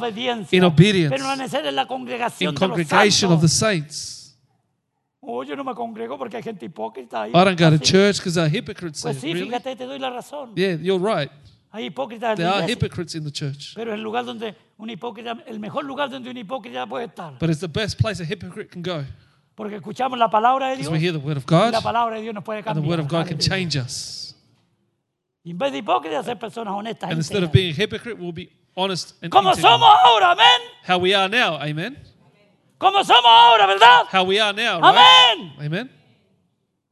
[0.51, 4.20] in obedience, permanecer en la congregación In congregation of the saints.
[5.23, 7.31] Oh, yo no me congrego porque hay gente hipócrita ahí.
[7.31, 9.33] I don't go to church because there are hypocrites Pues there.
[9.33, 9.47] sí, Really?
[9.51, 10.55] fíjate, te doy la razón.
[10.57, 11.31] Yeah, you're right.
[11.73, 13.75] Hay hipócritas en There la are iglesia, hypocrites in the church.
[13.75, 17.51] pero el lugar donde un hipócrita, el mejor lugar donde un hipócrita puede estar, But
[17.51, 19.05] it's the best place a hypocrite can go
[19.55, 21.81] porque escuchamos la palabra de because Dios we hear the word of y God la
[21.83, 22.89] palabra de Dios nos puede and the cambiar.
[22.91, 23.49] word of God can Aleluya.
[23.49, 24.35] change us.
[25.45, 27.11] Y en vez de hipócritas, ser personas honestas.
[27.11, 29.73] And instead of being a hypocrite, we'll be honest and Como integral.
[29.79, 30.61] somos ahora, amén.
[30.89, 31.97] How we are now, amen.
[32.81, 34.07] Como somos ahora, ¿verdad?
[34.11, 34.97] How we are now, right?
[34.97, 35.53] Amén.
[35.61, 35.91] Amen.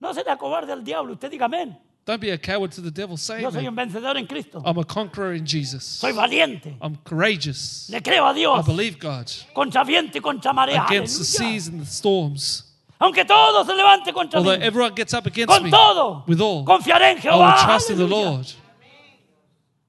[0.00, 1.76] No se le acobarde al diablo, usted diga amén.
[2.04, 3.16] Don't be a coward to the devil.
[3.16, 4.62] Say Yo soy un vencedor en Cristo.
[4.64, 5.84] I'm a conqueror in Jesus.
[5.84, 6.76] Soy valiente.
[6.80, 7.88] I'm courageous.
[7.90, 8.66] Le creo a I Dios.
[8.66, 10.84] believe God Contra viento y contra marea.
[10.86, 12.64] against the seas and the storms.
[13.00, 14.62] Aunque todo se levante contra Although mí.
[14.64, 16.24] everyone gets up against Con me, todo.
[16.26, 18.46] with all, Confiaré en I will trust in the Lord.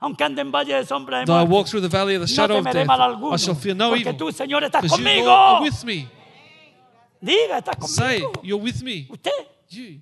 [0.01, 1.53] Aunque ande en valle de sombra de Though I muerte.
[1.53, 3.33] walk through the valley of the No shadow of temeré death, mal alguno.
[3.33, 4.17] I shall fear no porque evil.
[4.17, 5.25] tú, Señor, estás Because you.
[5.25, 6.07] Lord, are with me.
[7.21, 8.41] Diga, estás Say, conmigo.
[8.43, 9.07] you're with me.
[9.09, 9.31] Usted,
[9.69, 10.01] You.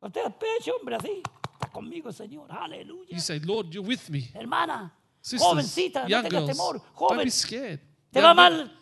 [0.00, 1.22] usted es pecho, hombre, así.
[1.54, 2.46] Está conmigo, Señor.
[2.52, 3.08] Aleluya.
[3.10, 4.30] You say, Lord, you're with me.
[4.32, 6.72] Hermana, Sisters, jovencita, no young tengas girls, temor.
[6.74, 7.80] don't Joven, be scared.
[8.12, 8.72] te Young va men, mal.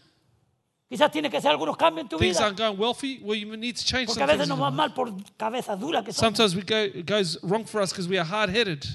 [0.89, 2.45] Quizás tiene que hacer algunos cambios en tu Things vida.
[2.45, 3.19] aren't going well for you.
[3.25, 4.49] Well, you need to change Porque some a veces things.
[4.51, 6.37] nos va mal por cabeza dura que somos.
[6.37, 8.87] Sometimes we go, it goes wrong for us because we are hard-headed.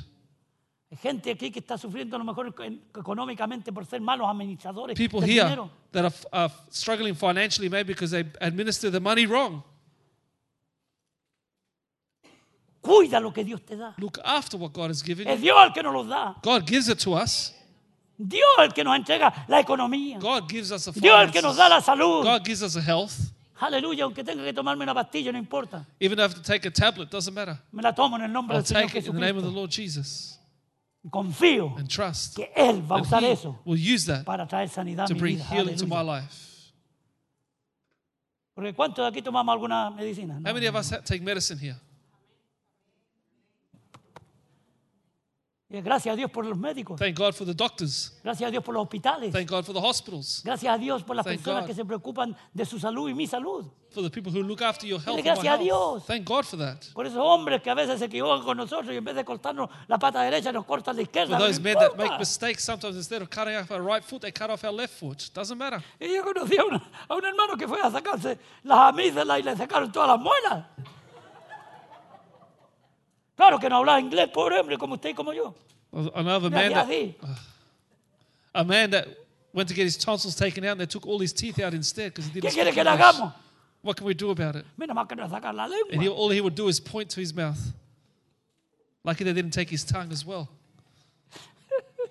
[0.91, 4.97] Hay gente aquí que está sufriendo a lo mejor en- económicamente por ser malos administradores
[4.97, 5.69] People here dinero.
[5.93, 9.63] that are, are struggling financially maybe because they administer the money wrong.
[12.81, 13.93] Cuida lo que Dios te da.
[13.99, 15.43] Look after what God has given Es you.
[15.45, 16.35] Dios el que nos los da.
[16.41, 17.53] God gives it to us.
[18.17, 20.19] Dios el que nos entrega la economía.
[20.19, 21.85] God gives us the Dios el que nos da la finances.
[21.85, 22.23] salud.
[22.23, 23.13] God gives us a health.
[23.59, 25.85] Aleluya, aunque tenga que tomarme una pastilla, no importa.
[25.99, 27.57] Even if I have to take a tablet, doesn't matter.
[27.71, 29.43] Me la tomo en el nombre I'll del Señor take it in the name of
[29.43, 29.55] the Jesucristo.
[29.55, 30.37] Lord Jesus
[31.09, 34.45] Confío and trust que Él va a that usar He eso will use that para
[34.47, 35.45] traer sanidad a to mi bring vida.
[35.49, 36.21] healing to my Aleluya.
[36.21, 36.47] life.
[38.53, 40.39] Porque ¿cuántos de aquí tomamos alguna medicina?
[40.39, 40.47] No.
[40.49, 41.77] How many of us ha- take medicine here?
[45.79, 46.99] Gracias a Dios por los médicos.
[46.99, 48.11] Thank God for the doctors.
[48.23, 49.31] Gracias a Dios por los hospitales.
[49.31, 50.41] Thank God for the hospitals.
[50.43, 51.67] Gracias a Dios por las Thank personas God.
[51.67, 53.65] que se preocupan de su salud y mi salud.
[53.91, 55.17] For the people who look after your health.
[55.17, 55.57] my gracias a.
[55.57, 56.05] Dios.
[56.05, 56.77] Thank God for that.
[56.93, 59.69] Por esos hombres que a veces se equivocan con nosotros y en vez de cortarnos
[59.87, 61.37] la pata derecha nos cortan la izquierda.
[61.37, 64.21] For no those men that make mistakes, sometimes instead of cutting off our right foot,
[64.21, 65.29] they cut off our left foot.
[65.33, 65.81] Doesn't matter.
[65.99, 69.43] Y yo conocí a, una- a un hermano que fue a sacarse las amígdalas y
[69.43, 70.65] le sacaron todas las muelas.
[73.41, 75.55] Claro que no hablaba inglés, pobre hombre, como usted y como yo.
[76.13, 76.87] Another man that,
[78.53, 79.07] a man that
[79.51, 82.13] went to get his tonsils taken out and they took all his teeth out instead
[82.13, 83.33] because he didn't quiere speak que le hagamos?
[83.81, 84.65] What can we do about it?
[84.77, 87.33] Mira más que sacar la And he, all he would do is point to his
[87.33, 87.59] mouth.
[89.03, 90.47] Lucky they didn't take his tongue as well.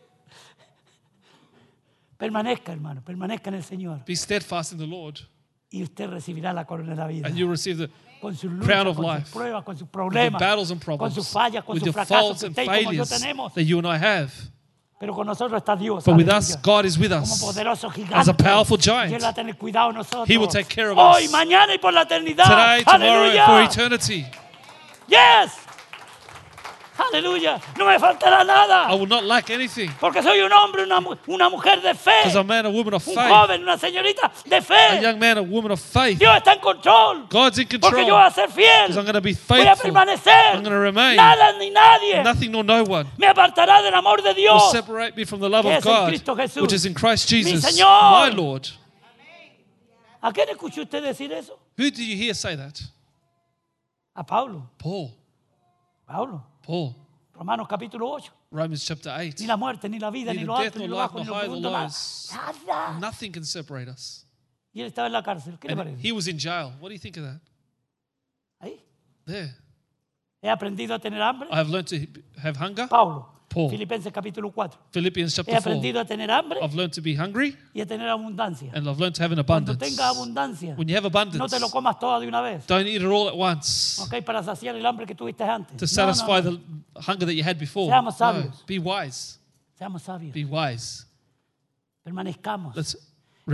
[2.19, 4.05] Permanezca, hermano, permanezca en el Señor.
[4.05, 5.21] Be steadfast in the Lord,
[5.71, 7.29] Y usted recibirá la corona de la vida.
[7.29, 7.89] and you'll receive the
[8.21, 9.33] Con sus crown luchas, of con sus life.
[9.33, 12.09] pruebas, con sus with problemas, battles and con problems, sus fallas, con with sus fracasos
[12.21, 13.55] faults que and usted y como yo failures tenemos.
[13.55, 14.31] that you and I have.
[14.99, 16.05] Pero con nosotros está Dios.
[16.05, 17.41] But with us, God is with como us.
[17.43, 18.17] poderoso gigante.
[18.17, 19.11] as a powerful giant.
[19.11, 20.29] Y Él va a tener cuidado de nosotros.
[20.29, 21.33] He will take care of Hoy, us.
[21.33, 22.45] mañana y por la eternidad.
[22.45, 23.47] Today, tomorrow, Aleluya.
[23.47, 24.27] for eternity.
[25.09, 25.53] Yes.
[27.13, 27.61] Aleluya.
[27.79, 28.97] No me faltará I nada.
[28.97, 29.91] will not lack anything.
[30.01, 32.11] Porque soy un hombre, una, una mujer de fe.
[32.25, 33.29] Because I'm a man, a woman of Un faith.
[33.29, 35.01] joven, una señorita de A fe.
[35.01, 36.19] young man, a woman of faith.
[36.19, 37.27] Dios está en control.
[37.29, 38.33] God's in Porque yo voy a control.
[38.33, 38.83] ser fiel.
[38.89, 39.91] Because I'm going to be Voy a faithful.
[39.91, 40.55] permanecer.
[40.55, 41.17] I'm gonna remain.
[41.17, 44.71] Nada ni nadie Nothing nor no one me apartará del amor de will Dios.
[44.73, 46.61] separate me from the love of God, Jesús.
[46.63, 48.29] which is in Christ Jesus, Señor.
[48.29, 48.69] my Lord.
[50.23, 51.59] ¿A quién escuchó usted decir eso?
[51.79, 52.79] Who do you hear say that?
[54.15, 54.69] A Pablo.
[54.79, 55.13] Paul.
[56.07, 56.45] Pablo.
[56.71, 56.93] Oh.
[56.93, 57.07] Paul.
[57.35, 58.33] Romanos capítulo 8.
[58.53, 59.41] Romans chapter 8.
[59.41, 61.71] Ni la muerte, ni la vida, ni lo alto, ni lo bajo, ni lo profundo,
[61.71, 62.99] nada.
[63.01, 64.27] Nothing can separate us.
[64.73, 65.59] Y él estaba en la cárcel.
[65.59, 66.03] ¿Qué le And parece?
[66.07, 66.73] he was in jail.
[66.81, 67.41] What do you think of that?
[68.61, 68.79] Ahí.
[69.25, 69.57] There.
[70.43, 71.49] He aprendido a tener hambre.
[71.51, 72.87] I have learned to have hunger.
[72.89, 73.27] Pablo.
[73.53, 73.69] Paul.
[73.69, 74.79] Filipenses capítulo 4.
[74.93, 75.73] Philippians He chapter 4.
[75.73, 78.71] aprendido a tener hambre I've learned to be hungry y a tener abundancia.
[78.73, 79.91] and I've learned to have an Cuando abundance.
[79.97, 82.65] tenga abundancia, When you have no abundance, te lo comas todo de una vez.
[82.69, 84.25] don't eat it all at once ¿Ok?
[84.25, 85.77] Para saciar el hambre que tuviste antes.
[85.77, 86.53] to No, no, satisfy no.
[86.53, 87.89] the hunger that you had before.
[87.91, 88.53] Seamos No.
[88.69, 89.39] Be wise.
[89.77, 90.33] Seamos sabios.
[90.33, 91.07] Be wise.
[92.05, 93.01] Permanezcamos Let's en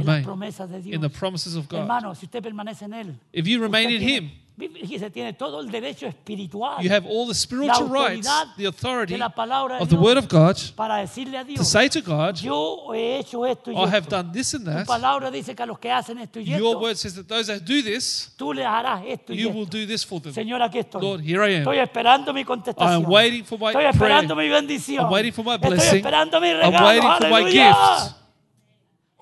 [0.00, 0.94] las remain promesas de Dios.
[0.94, 1.80] in the promises of God.
[1.80, 5.60] Hermano, si usted permanece en Él, If you remain in tiene, Him, fíjese, tiene todo
[5.60, 8.26] el derecho espiritual you have all the spiritual rights,
[8.56, 11.62] the authority de la palabra de of the Word of God para decirle a to
[11.64, 14.86] say to God, yo he hecho esto y I have done this and Tu that.
[14.86, 17.46] palabra dice que a los que hacen esto y Your esto, word says that those
[17.48, 19.58] that do this, tú les harás esto y you esto.
[19.58, 20.32] will do this for them.
[20.32, 21.02] Señor, aquí estoy.
[21.02, 21.62] Lord, here I am.
[21.62, 24.48] Estoy esperando mi I am waiting for my Estoy esperando prayer.
[24.50, 25.04] mi bendición.
[25.04, 25.96] I'm waiting for my Estoy blessing.
[25.98, 26.86] esperando mi I'm regalo.
[26.86, 27.74] waiting for my Aleluya.
[28.02, 28.25] gift.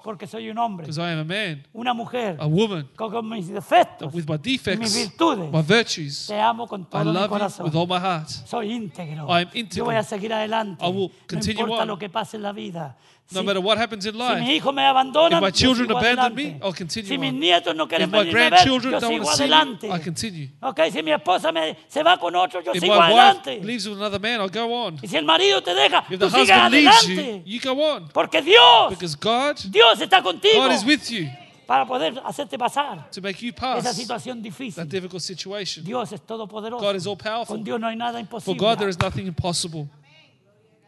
[0.05, 3.27] Porque soy un hombre, Because I am a man, una mujer, a woman, con, con
[3.27, 4.13] mis defectos.
[4.13, 5.51] with my defects, Mis virtudes.
[5.51, 6.27] my virtues.
[6.27, 7.65] Te amo con I todo mi love you corazón.
[7.67, 8.29] with all my heart.
[8.29, 9.27] Soy íntegro.
[9.31, 9.77] I am integral.
[9.79, 10.85] Yo voy a seguir adelante.
[10.85, 11.89] I will no continue importa on.
[11.89, 12.99] lo que pase en la vida.
[13.33, 15.91] No Si- matter what happens in Si life, mis hijos me abandonan, If my children
[15.91, 16.35] abandon adelante.
[16.45, 19.13] me, I'll continue si mis nietos no quieren if my a ver, grandchildren yo don't
[19.13, 19.89] want to see adelante.
[19.89, 20.49] me, I continue.
[20.61, 23.61] Ok, si mi esposa me, se va con otro, yo If sigo my wife adelante.
[23.65, 24.99] leaves with another man, I'll go on.
[25.03, 27.43] Y si el marido te deja, If tú the sigues husband leaves you, adelante.
[27.47, 28.09] you go on.
[28.13, 31.27] Porque Dios, Because God, Dios está contigo God is with you
[31.67, 34.43] para poder hacerte pasar to make you esa pass situación
[34.77, 35.83] that difficult situation.
[35.83, 36.79] Dios es todopoderoso.
[36.85, 37.57] God is all powerful.
[37.57, 38.55] Con Dios no hay nada For.
[38.55, 39.89] God, there is nothing impossible.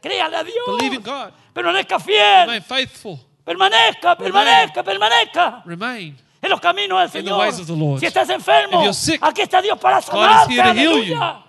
[0.07, 0.78] Créale a Dios.
[0.78, 1.32] Believe in God.
[1.52, 2.46] Permanezca fiel.
[2.46, 3.18] Remain faithful.
[3.44, 5.62] Permanezca, permanezca, permanezca.
[5.64, 6.16] Remain.
[6.40, 7.98] En los caminos del Señor.
[7.98, 10.61] Si estás enfermo, sick, aquí está Dios para sanarte.
[10.61, 11.42] Aleluya.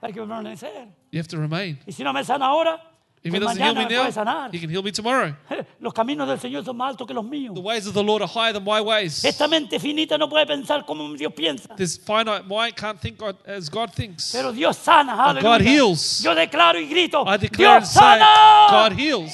[0.00, 0.88] Hay que permanecer.
[1.12, 1.78] You have to remain.
[1.86, 2.82] Y si no me sana ahora,
[3.22, 4.50] If He doesn't heal me now.
[4.52, 5.34] He can heal me tomorrow.
[5.80, 7.54] Los caminos del Señor son más altos que los míos.
[7.54, 9.24] The ways of the Lord are higher than my ways.
[9.24, 11.74] Esta mente finita no puede pensar como Dios piensa.
[11.76, 14.30] This finite mind can't think God, as God thinks.
[14.32, 16.22] Pero Dios sana, But God heals.
[16.22, 18.68] Yo declaro y grito, I declare and Dios say, sana.
[18.70, 19.32] God heals.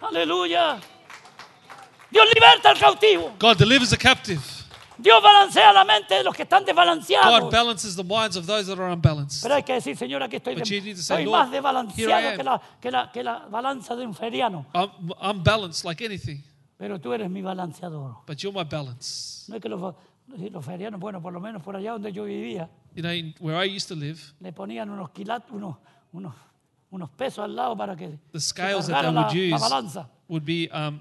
[0.00, 0.80] Aleluya.
[2.10, 3.32] Dios liberta al cautivo.
[3.38, 4.61] God delivers the captive.
[5.02, 7.50] Dios balancea la mente de los que están God desbalanceados.
[7.50, 9.42] balances the minds of those that are unbalanced.
[9.42, 11.38] Pero hay que decir, Señor, aquí estoy, But de- you need to say, estoy Lord,
[11.38, 12.36] más here I desbalanceado am.
[12.36, 14.66] que la, que, la, que la balanza de un feriano.
[14.74, 14.90] I'm,
[15.20, 16.42] I'm balanced like anything,
[16.78, 18.18] Pero tú eres mi balanceador.
[18.26, 19.44] but you're my balance.
[19.48, 19.94] No es que los,
[20.28, 23.56] los ferianos, bueno, por lo menos por allá donde yo vivía, You know, in, where
[23.56, 25.76] I used to live, le ponían unos quilates, unos,
[26.12, 26.34] unos,
[26.90, 29.56] unos pesos al lado para que the se scales that cargara they la, would la
[29.56, 30.08] use balanza.
[30.28, 31.00] would be um,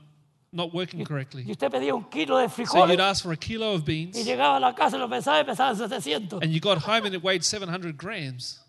[0.54, 1.45] not working Y correctly.
[1.49, 4.24] usted pedía un kilo de So frijoles you'd ask for a kilo of beans, y
[4.24, 6.43] llegaba a la casa y lo pesaba y pesaba 700.
[6.43, 8.60] and you got home and it weighed 700 grams.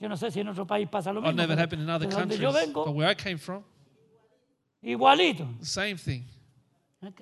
[0.00, 1.36] Yo no sé si en otro país pasa lo I mismo.
[1.36, 3.36] know that pero happened in other de donde countries, yo but vengo, where I came
[3.38, 3.62] from,
[4.82, 5.46] igualito.
[5.60, 6.24] the same thing.
[7.06, 7.20] Ok.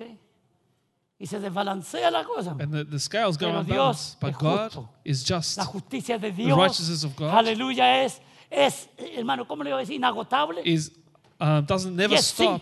[1.19, 2.55] Y se desbalancea la cosa.
[2.57, 3.69] And the, the scales go Pero unbalanced.
[3.69, 4.89] Dios But God justo.
[5.03, 5.57] is just.
[5.57, 9.79] La justicia de The Dios, righteousness of God aleluya, es, es, hermano, ¿cómo le voy
[9.79, 9.95] a decir?
[9.97, 10.61] Inagotable.
[10.63, 10.89] is
[11.39, 12.61] um, doesn't never es stop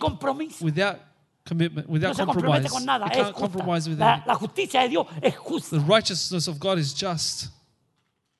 [0.60, 0.98] without
[1.44, 2.70] commitment, No without se compromete compromise.
[2.70, 5.76] con nada, You can't compromise with La, la justicia de Dios es justa.
[5.78, 7.48] The righteousness of God is just.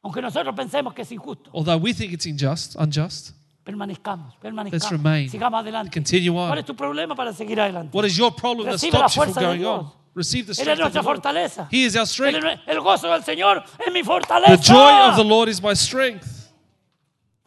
[0.02, 1.50] Aunque nosotros pensemos que es injusto.
[1.52, 3.32] Although we think it's unjust, unjust,
[3.64, 4.32] Permanezcamos,
[4.72, 5.28] let's remain.
[5.28, 5.90] Sigamos adelante.
[5.92, 6.58] Continue ¿Cuál on.
[6.58, 7.94] es tu problema para seguir adelante?
[7.94, 9.90] What is your problem that stops you from going on?
[10.14, 11.68] Receive the Él es strength of the nuestra fortaleza.
[11.70, 12.42] He is our strength.
[12.42, 14.56] es- el gozo del Señor es mi fortaleza.
[14.56, 16.37] The joy of the Lord is my strength.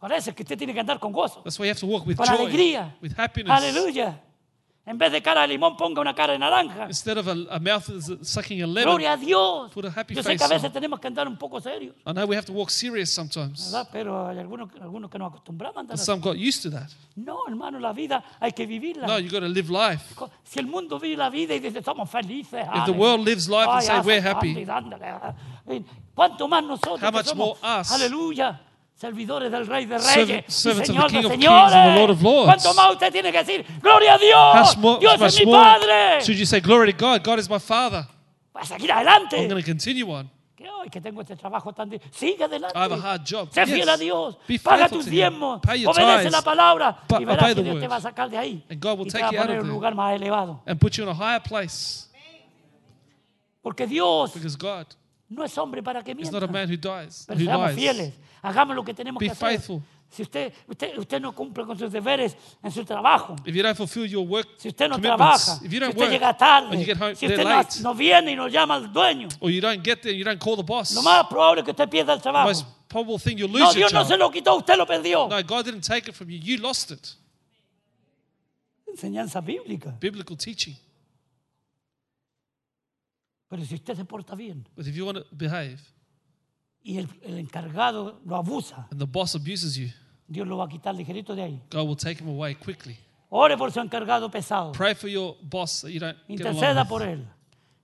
[0.02, 1.42] Por eso es que usted tiene que andar con gozo.
[1.44, 2.96] That's why you have to walk with Con joy, alegría.
[3.00, 3.52] with happiness.
[3.56, 4.20] Aleluya.
[4.84, 6.86] En vez de cara de limón, ponga una cara de naranja.
[6.88, 7.84] Instead of a, a mouth
[8.24, 9.70] sucking a lemon, Gloria a Dios.
[9.70, 10.72] Put a happy Yo sé que face a veces on.
[10.72, 13.70] tenemos que andar un poco serios, I know we have to walk serious sometimes.
[13.70, 13.88] ¿verdad?
[13.92, 16.06] Pero hay algunos, algunos que nos acostumbramos a andar But así.
[16.06, 16.88] some got used to that.
[17.14, 19.06] No, hermano, la vida hay que vivirla.
[19.06, 20.16] No, you got to live life.
[20.42, 23.68] Si el mundo vive la vida y dice somos felices, If the world lives life
[23.70, 24.66] and say we're happy,
[26.12, 27.92] ¿cuánto más nosotros How que much somos, more us?
[27.92, 28.60] aleluya,
[29.02, 32.44] servidores del Rey de Reyes, the Señor King de of Kings and the Lord Señores?
[32.46, 35.58] ¿Cuánto más usted tiene que decir, gloria a Dios, small, Dios much es mi more
[35.64, 36.20] Padre?
[36.22, 38.06] should you say, Glory to God, God is my Father?
[38.52, 39.36] Para seguir adelante.
[39.36, 40.30] I'm going to continue on.
[40.54, 42.12] Que hoy que tengo este trabajo tan difícil.
[42.14, 42.78] Sigue adelante.
[42.78, 43.48] I have a hard job.
[43.50, 44.00] Sé fiel a Yes.
[44.00, 44.38] Dios.
[44.46, 45.60] Be Paga tus diezmos.
[45.62, 46.98] Pay your Obedece la palabra.
[47.18, 47.90] Y verás que the Dios te word.
[47.90, 48.64] va a sacar de ahí.
[48.70, 49.94] And God will y te take va a you out poner of en un lugar
[49.96, 50.60] más elevado.
[50.64, 52.06] and put you in a higher place.
[53.62, 54.86] Porque Dios Because God
[55.28, 56.32] no es hombre para que is mienta.
[56.40, 58.12] not a man who dies, Pero seamos fieles.
[58.42, 59.48] Hagamos lo que tenemos Be que hacer.
[59.50, 59.82] faithful.
[60.10, 63.76] Si usted, usted, usted no cumple con sus deberes en su trabajo, If you don't
[63.76, 65.16] fulfill your work si usted no commitments,
[65.46, 67.44] trabaja, if si you don't usted work, llega or tarde, you get home si usted
[67.44, 70.24] no, late, no viene y no llama al dueño, or you don't get there, you
[70.24, 72.48] don't call the boss, lo más probable es que usted pierda el the trabajo.
[72.48, 74.08] most probable thing you'll lose No, your Dios no job.
[74.08, 75.28] se lo quitó, usted lo perdió.
[75.30, 76.36] No, God didn't take it from you.
[76.38, 77.08] You lost it.
[78.86, 79.96] Enseñanza bíblica.
[79.98, 80.76] Biblical teaching.
[83.48, 85.78] Pero si usted se porta bien But if you want to behave
[86.82, 89.88] y el, el encargado lo abusa, and the boss abuses you,
[90.28, 91.62] Dios lo va a quitar ligerito de ahí.
[91.70, 92.96] God will take him away quickly.
[93.30, 94.72] Ore por su encargado pesado.
[94.72, 96.88] Pray for your boss that you don't get along Interceda with.
[96.88, 97.26] por él.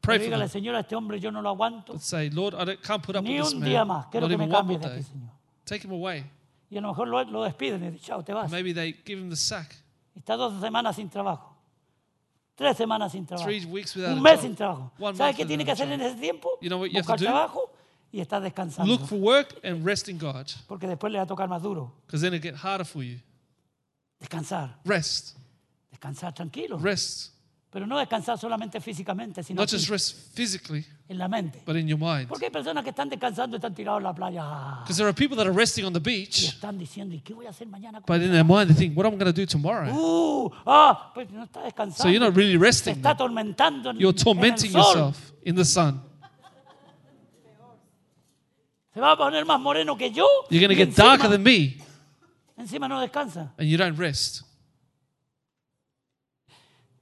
[0.00, 0.62] Pray Pero for dígale, them.
[0.62, 3.16] Señor, a este hombre yo no lo aguanto But say, Lord, I don't, can't put
[3.16, 3.68] up ni with this un man.
[3.68, 4.06] día más.
[4.10, 4.98] Quiero Not que me even one more cambies de day.
[5.00, 5.30] aquí, Señor.
[5.64, 6.24] Take him away.
[6.70, 8.50] Y a lo mejor lo, lo despiden y chao, te vas.
[8.50, 9.74] Maybe they give him the sack.
[10.14, 11.54] Está dos semanas sin trabajo.
[12.54, 13.46] Tres semanas sin trabajo.
[13.48, 14.42] Three weeks without Un a mes job.
[14.42, 14.92] sin trabajo.
[14.98, 16.08] One ¿Sabe month qué tiene que without a hacer en job.
[16.10, 16.48] ese tiempo?
[16.60, 17.24] You know what you have to do?
[17.24, 17.70] trabajo
[18.10, 18.90] y estar descansando.
[18.90, 20.46] Look for work and rest in God.
[20.66, 21.92] Porque después le va a tocar más duro.
[22.06, 23.18] Because then it get harder for you.
[24.20, 24.76] Descansar.
[24.84, 25.36] Rest.
[25.90, 26.78] Descansar tranquilo.
[26.78, 27.32] Rest.
[27.70, 31.62] Pero no descansar solamente físicamente, sino Not just rest physically, en la mente.
[31.66, 32.26] but in your mind.
[32.26, 34.78] Porque hay personas que están descansando y están tirados en la playa.
[34.80, 37.34] Because there are people that are resting on the Y beach, están diciendo, ¿y qué
[37.34, 38.00] voy a hacer mañana?
[38.06, 39.90] but in their mind they think, what am I going to do tomorrow?
[39.90, 42.04] Uh, ah, pues no está descansando.
[42.04, 42.96] So you're not really resting.
[42.96, 46.00] está atormentando You're tormenting yourself in the sun.
[48.98, 50.26] Se va a poner más moreno que yo.
[50.50, 51.76] You're going to get darker than me,
[52.56, 53.52] encima no descansa.
[53.56, 54.42] and you don't rest.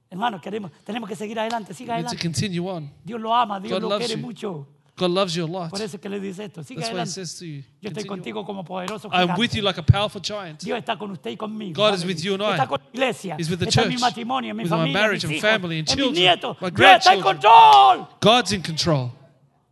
[0.07, 1.73] Hermanos, queremos, tenemos que seguir adelante.
[1.73, 2.91] Siga You need to continue on.
[3.03, 4.27] Dios lo ama, Dios God lo loves quiere you.
[4.27, 4.67] mucho.
[4.95, 5.71] God loves you a lot.
[5.71, 6.61] Por eso es que le dice esto.
[6.63, 7.11] Siga That's why He adelante.
[7.13, 8.45] says to you, Yo estoy contigo on.
[8.45, 10.61] como poderoso I'm with you like a powerful giant.
[10.61, 11.81] Dios está con usted y conmigo.
[11.81, 12.51] God is with you and I.
[12.51, 13.35] Está con la iglesia.
[13.39, 14.01] He's with the está en mi church.
[14.01, 16.61] matrimonio, mi With my marriage and family and en mis children, nietos.
[16.61, 18.07] my Dios está en control.
[18.21, 19.11] God's in control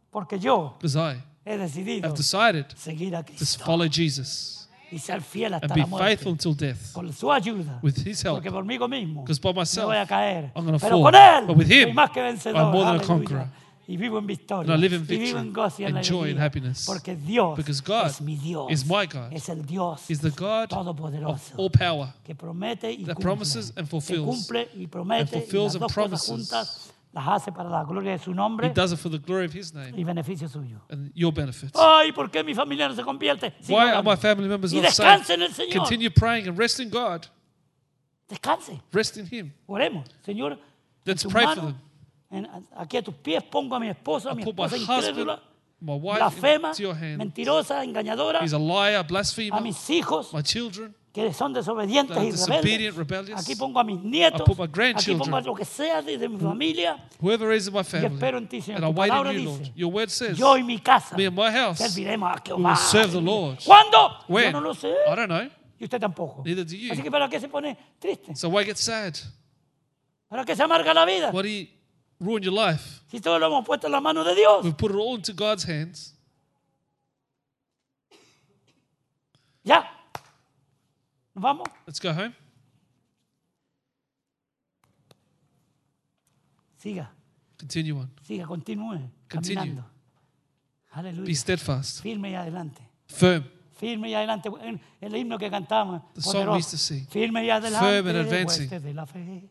[0.10, 5.00] Porque yo because I he decidido have decided seguir a to Cristo follow Jesus y
[5.00, 6.08] ser fiel hasta and be la muerte.
[6.08, 7.80] faithful until death Con su ayuda.
[7.82, 8.36] with His help.
[8.38, 10.52] Porque por mismo Because by myself, voy a caer.
[10.56, 11.04] I'm gonna Pero fall.
[11.04, 12.56] con Él But with Him, más que vencedor.
[12.62, 13.08] I'm more than a Aleluya.
[13.08, 13.48] conqueror.
[13.88, 14.74] Y vivo en victoria.
[14.74, 16.86] And I live in y vivo victory en gozo y en and joy and happiness.
[16.88, 18.72] Porque Dios Because God es mi Dios.
[18.72, 19.32] is my God.
[19.32, 21.54] Es el Dios He's the God of todopoderoso.
[21.58, 22.12] all power.
[22.24, 23.24] que promete y that cumple.
[23.24, 24.26] promises and que fulfills.
[24.26, 26.30] cumple y promete And fulfills y las and dos cosas promises.
[26.30, 29.54] juntas las hace para la gloria de su He does it for the glory of
[29.56, 30.82] His name y beneficio suyo.
[30.90, 31.72] and your benefit.
[31.74, 33.54] Ay, ¿por qué mi familia no se convierte?
[33.62, 34.12] Siga Why are orando.
[34.12, 35.78] my family members y not descanse en el Señor.
[35.78, 37.26] Continue praying and rest in God.
[38.28, 38.82] Descanse.
[38.92, 39.54] Rest in Him.
[39.68, 40.52] Oremos, Señor.
[40.54, 40.60] en
[41.06, 41.74] Let's tus pray for manos,
[42.30, 42.46] them.
[42.46, 45.18] en- aquí a tus pies pongo a mi esposa, a mi put my esposa husband,
[45.20, 45.42] incrédula,
[45.86, 46.72] my wife blasfema,
[47.18, 49.06] mentirosa, engañadora, He's a liar,
[49.52, 52.96] a mis hijos My children, que son desobedientes y disobedient, rebeldes.
[52.98, 53.40] rebellious.
[53.42, 55.20] Aquí pongo a mis nietos, I put my aquí grandchildren.
[55.20, 56.98] pongo a lo que sea de, de mi familia.
[57.22, 58.14] whoever is in my Y family.
[58.16, 58.84] espero en ti, Señor.
[58.84, 59.72] And I wait on you, dice, Lord.
[59.76, 62.76] Your word says, yo y mi casa me and my house, serviremos a Jehová.
[62.76, 63.60] serve the Lord.
[63.64, 64.10] ¿Cuándo?
[64.28, 64.52] Yo When?
[64.54, 64.92] no lo sé.
[65.08, 65.50] I don't know.
[65.80, 66.42] Y usted tampoco.
[66.44, 66.92] Neither do you.
[66.92, 68.36] Así que ¿para qué se pone triste?
[68.36, 69.14] So why get sad?
[70.28, 71.30] ¿Para qué se amarga la vida?
[71.32, 71.68] Why do you
[72.20, 73.02] ruin your life?
[73.10, 74.64] Si todo lo hemos puesto en la mano de Dios.
[74.64, 76.14] We've put it all into God's hands.
[79.64, 79.84] Ya.
[81.34, 81.68] ¿Nos vamos?
[81.88, 82.34] Let's go home.
[86.78, 87.10] Siga,
[87.58, 88.12] Continue on.
[88.22, 89.56] siga, continúe Continue.
[89.56, 89.86] caminando.
[90.92, 91.26] Aleluya.
[91.26, 92.82] Be steadfast, Firme y adelante.
[93.08, 93.44] firm.
[93.78, 94.50] Firme y adelante.
[95.02, 96.02] El himno que cantamos.
[96.14, 97.06] The song we used to sing.
[97.08, 97.86] Firme y adelante.
[97.86, 98.70] Firm and advancing.
[98.70, 99.50] de la fe.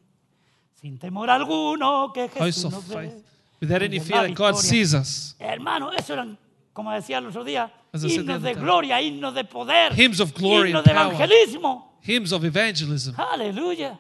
[0.85, 3.11] Sin temor alguno que Jesús nos ve.
[3.59, 5.35] Without any fear that God sees us.
[5.39, 6.37] Hermano, eso eran,
[6.74, 9.95] como decía el otro día, As I said the himnos de gloria, himnos de poder,
[9.95, 11.99] Hymns of glory himnos de evangelismo.
[12.03, 13.14] Hymns of evangelism.
[13.18, 13.99] Aleluya.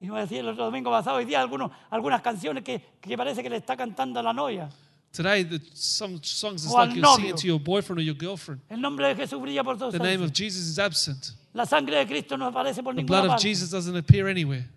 [0.00, 3.42] Y me decía el otro domingo pasado, hoy día algunos, algunas canciones que, que parece
[3.42, 4.70] que le está cantando a la novia.
[5.12, 8.62] Today, the, some songs al like you're singing to your boyfriend or your girlfriend.
[8.70, 11.34] El nombre de Jesús brilla por todos The name of Jesus is absent.
[11.52, 13.48] La sangre de Cristo no aparece por The ninguna blood of parte.
[13.48, 14.68] Jesus doesn't appear anywhere.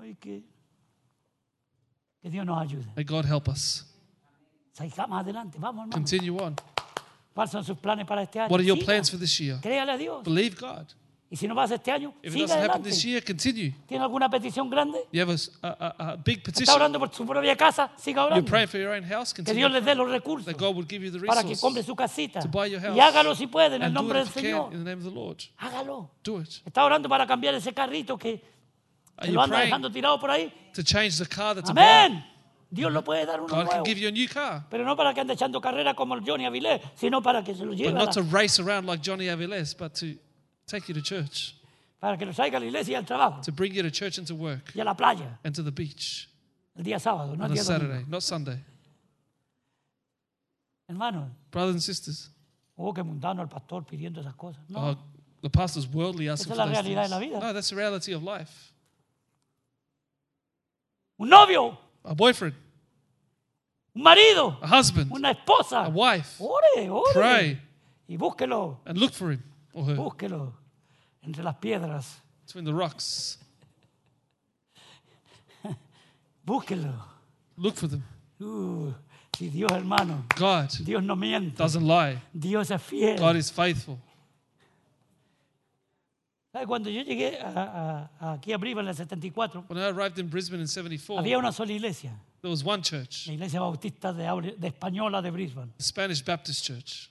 [0.00, 0.44] Ay, que,
[2.22, 2.86] que Dios nos ayude.
[2.94, 3.84] May God help us.
[4.72, 5.92] Sigamos adelante, vamos hermano.
[5.92, 6.54] Continue on.
[7.34, 8.50] ¿Cuáles son sus planes para este año?
[8.50, 8.86] What are your Siga.
[8.86, 9.58] plans for this year?
[9.60, 10.22] Créale a Dios.
[10.24, 10.86] Believe God.
[11.28, 12.88] Y si no pasa este año, If it siga doesn't happen adelante.
[12.90, 13.74] this year, continue.
[13.88, 14.98] ¿Tiene alguna petición grande?
[15.12, 16.76] You have a big ¿Está petition.
[16.76, 17.90] orando por su propia casa?
[17.96, 18.48] Siga You're orando.
[18.48, 19.32] praying for your own house.
[19.34, 19.42] Que.
[19.42, 21.96] Dios les dé los recursos That God will give you the para que compre su
[21.96, 22.40] casita.
[22.40, 22.96] to buy your house.
[22.96, 24.70] Y hágalo si puede en el nombre del Señor.
[24.70, 25.38] can in the name of the Lord.
[25.58, 26.10] Hágalo.
[26.22, 26.48] Do it.
[26.64, 28.40] Está orando para cambiar ese carrito que,
[29.20, 30.52] que lo anda dejando tirado por ahí.
[30.74, 31.88] to change the car that's a blind?
[31.88, 32.24] Amén.
[32.70, 33.84] Dios lo puede dar uno God can nuevo.
[33.84, 34.64] give you a new car.
[34.70, 37.64] Pero no para que ande echando carrera como el Johnny Avilés, sino para que se
[37.64, 40.06] lo lleve But not to race around like Johnny Aviles, but to
[40.66, 41.54] take you to church,
[42.00, 44.26] para que traiga a la iglesia y al trabajo to bring you to church and
[44.26, 46.28] to work y a la playa and to the beach
[46.76, 47.62] el día sábado, no el on a domingo.
[47.62, 48.58] Saturday, not Sunday.
[51.50, 52.30] Brothers and sisters,
[52.78, 54.62] oh, hubo que mundarnos al pastor pidiendo esas cosas.
[54.68, 54.98] No, oh,
[55.42, 57.40] the pastor's worldly asking Esa es la realidad de la vida.
[57.40, 58.72] No, that's the reality of life.
[61.18, 62.54] un novio, A boyfriend,
[63.96, 65.86] un marido, a husband, una esposa.
[65.86, 66.40] a wife.
[66.40, 67.12] Ore, ore.
[67.12, 67.58] Pray
[68.08, 69.42] Y búsquelo, and look for him
[69.76, 70.52] or her búsquelo
[71.22, 72.20] entre las piedras.
[72.46, 73.38] between the rocks.
[76.46, 76.94] Búsquelo.
[77.56, 78.04] Look for them.
[78.40, 78.92] Uh,
[79.36, 81.56] si Dios, hermano, God Dios no miente.
[81.56, 82.18] doesn't lie.
[82.32, 83.18] Dios es fiel.
[83.18, 83.98] God is faithful.
[86.52, 86.66] ¿Sabe?
[86.66, 90.28] Cuando yo llegué a- a- aquí a Briva en el 74, When I arrived in
[90.28, 94.24] Brisbane in 74, había una sola iglesia, there was one church, la iglesia bautista de,
[94.24, 95.72] Aure- de Española de Brisbane.
[95.76, 97.10] the Spanish Baptist Church.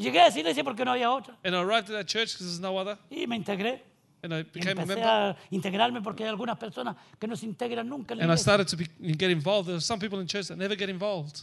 [0.00, 1.36] Y llegué a esa iglesia porque no había otra.
[1.44, 2.96] And I arrived at that church because there's no other.
[3.10, 3.82] Y me integré.
[4.22, 5.08] And I Y became a empecé member.
[5.08, 8.34] a integrarme porque hay algunas personas que no se integran nunca en la And I
[8.34, 8.42] iglesia.
[8.42, 9.66] started to be, get involved.
[9.66, 11.40] There are some people in church that never get involved.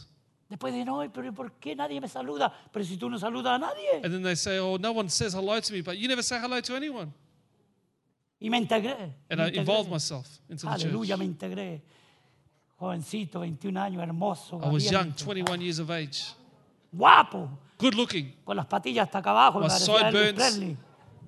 [0.48, 2.52] Después dije, no, pero ¿por qué nadie me saluda?
[2.72, 4.00] Pero si tú no saludas a nadie.
[4.02, 6.38] And then they say, oh, no one says hello to me, but you never say
[6.40, 7.12] hello to anyone.
[8.40, 9.12] Y me integré.
[9.28, 9.56] And me I integré.
[9.58, 11.18] involved myself into the Aleluya, church.
[11.18, 11.82] me integré.
[12.80, 14.60] Jovencito, 21 años, hermoso.
[14.62, 16.32] I was young, valiente, 21 years of age,
[16.92, 19.60] Guapo, good looking, con las patillas hasta acá abajo.
[19.60, 20.34] My parecía Elvis sideburns.
[20.34, 20.76] Presley.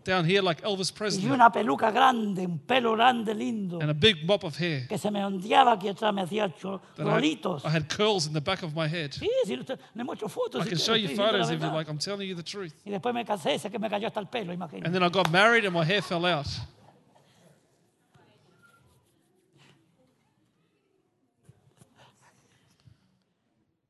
[0.03, 3.81] down here like Elvis Y Presley, una peluca grande, un pelo grande, lindo.
[3.83, 4.87] and a big mop of hair.
[4.89, 7.65] Que se me ondeaba aquí atrás, me hacía cho- That I, rolitos.
[7.65, 9.11] I had curls in the back of my head.
[9.13, 10.63] Sí, sí, usted- le muestro fotos.
[10.63, 11.75] I si can quiere, show you estoy diciendo la photos if you verdad.
[11.77, 11.91] like.
[11.91, 12.73] I'm telling you the truth.
[12.85, 14.87] Y después me casé, sé que me cayó hasta el pelo, imagínate.
[14.87, 16.47] And then I got married and my hair fell out.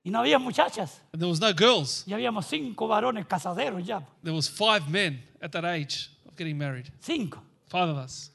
[0.03, 1.03] Y no había muchachas.
[1.13, 2.05] And there was no girls.
[2.07, 4.01] Y habíamos cinco varones casaderos ya.
[4.23, 6.91] There was five men at that age of getting married.
[7.01, 7.43] Cinco.
[7.69, 8.31] Five of us.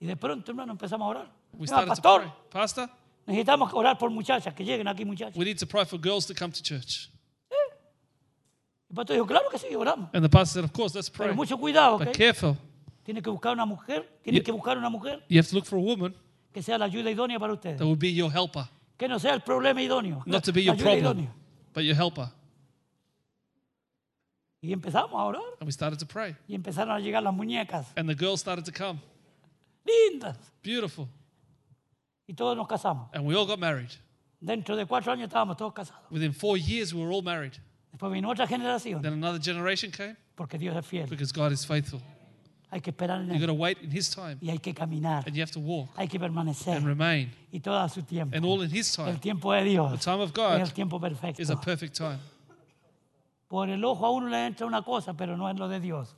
[0.00, 1.30] Y de pronto, hermano, empezamos a orar.
[1.54, 2.32] We started to pastor, pray.
[2.50, 2.88] Pastor,
[3.26, 5.36] necesitamos orar por muchachas, que lleguen aquí muchachas.
[5.36, 7.08] we need to pray for girls to come to church.
[8.90, 10.10] El pastor dijo, claro que sí, oramos.
[10.12, 11.28] And the pastor said, of course, let's pray.
[11.28, 12.14] Pero mucho cuidado, But ¿ok?
[12.14, 12.56] careful.
[13.04, 14.44] Tiene que buscar una mujer, tiene Yeah.
[14.44, 16.14] que buscar una mujer You have to look for a woman
[16.52, 17.78] que sea la ayuda idónea para ustedes.
[17.78, 18.68] that will be your helper,
[19.02, 20.22] Que no sea el problema idóneo.
[20.26, 21.32] not to be your problem, idónea.
[21.74, 22.28] but your helper.
[24.62, 25.42] Y empezamos a orar.
[25.58, 26.36] And we started to pray.
[26.46, 27.86] Y empezaron a llegar las muñecas.
[27.96, 29.00] And the girls started to come.
[29.84, 30.36] Lindas.
[30.62, 31.08] Beautiful.
[32.28, 33.08] Y todos nos casamos.
[33.12, 33.90] And we all got married.
[34.40, 36.04] Dentro de cuatro años estábamos todos casados.
[36.08, 37.54] Within four years, we were all married.
[37.90, 39.02] Después vino otra generación.
[39.02, 41.08] Then another generation came Porque Dios es fiel.
[41.08, 42.00] because God is faithful.
[42.74, 43.54] Hay que esperar en You've got él.
[43.54, 45.24] to wait in His time Y hay que caminar.
[45.26, 46.74] and you have to walk Hay que permanecer.
[46.74, 47.30] and remain.
[47.52, 48.34] Y todo a su tiempo.
[48.34, 49.18] And all in His El time.
[49.18, 51.42] tiempo de Dios The time of es God el tiempo perfecto.
[51.42, 52.18] is a perfect time.
[53.48, 56.14] Por el ojo a uno le entra una cosa, pero no es lo de Dios.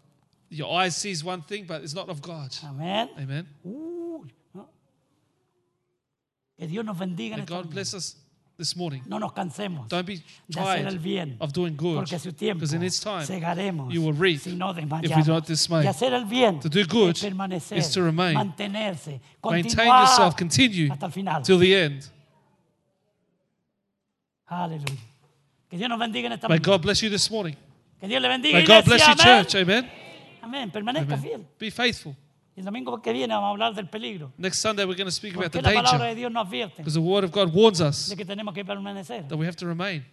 [0.48, 2.52] Your eye sees one thing, but it's not of God.
[2.62, 3.11] Amén.
[3.18, 3.48] Amen.
[3.64, 4.68] Uy, ¿no?
[6.57, 7.74] Que Dios nos bendiga en May esta God mañana.
[7.74, 8.16] bless us
[8.57, 9.02] this morning.
[9.07, 10.16] No nos cansemos Don't be
[10.48, 11.36] de hacer el tired bien.
[11.40, 14.40] of doing good Porque a su tiempo because in its time, segaremos you will reap
[14.40, 15.26] si no if we desmayamos.
[15.26, 15.82] don't dismay.
[15.84, 18.34] Y hacer el bien To do good permanecer, is to remain.
[18.34, 21.42] mantenerse, Maintain yourself, continue hasta el final.
[21.42, 22.07] till the end.
[24.46, 24.84] Aleluya.
[25.68, 26.59] Que Dios nos bendiga en esta May.
[26.59, 27.57] God bless you this morning.
[27.98, 28.59] Que Dios le bendiga.
[28.59, 29.55] May God bless you, church.
[29.57, 29.90] Amen.
[30.42, 30.70] Amén.
[30.70, 31.22] Permanezca Amen.
[31.22, 31.46] fiel.
[31.59, 32.14] Be faithful.
[32.57, 34.32] Y el domingo que viene vamos a hablar del peligro.
[34.38, 36.46] Next Sunday, we're going to speak about Porque the la palabra danger de Dios nos
[36.46, 39.26] advierte because the Word of God warns us de que tenemos que permanecer.
[39.28, 40.05] that we have to remain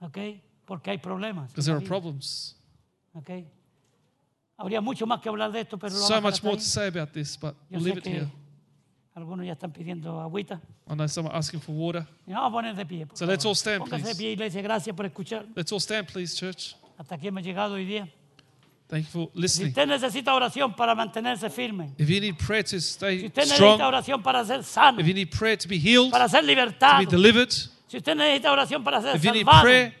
[0.00, 0.18] ¿Ok?
[0.64, 1.50] Porque hay problemas.
[1.50, 2.56] because there are problems.
[3.14, 3.30] ¿ok?
[4.56, 6.62] Habría mucho más que hablar de esto, pero lo So vamos a much more to
[6.62, 8.28] say about this, but Yo we'll sé leave it que here.
[9.14, 10.60] algunos ya están pidiendo agüita.
[10.88, 12.06] I know someone asking for water.
[12.26, 13.06] Y vamos a poner de pie.
[13.06, 14.18] por So let's all stand, Póngase de please.
[14.18, 14.62] pie, iglesia.
[14.62, 15.46] Gracias por escuchar.
[15.54, 16.74] Let's all stand, please, church.
[16.96, 18.08] Hasta aquí hemos llegado hoy día.
[18.92, 19.68] Thank you for Si listening.
[19.70, 23.54] usted necesita oración para mantenerse firme, If you need prayer to si stay usted necesita
[23.54, 26.98] strong, oración para ser sano, if you need prayer to be healed, para ser to
[26.98, 29.94] be delivered, si usted necesita oración para ser if you need prayer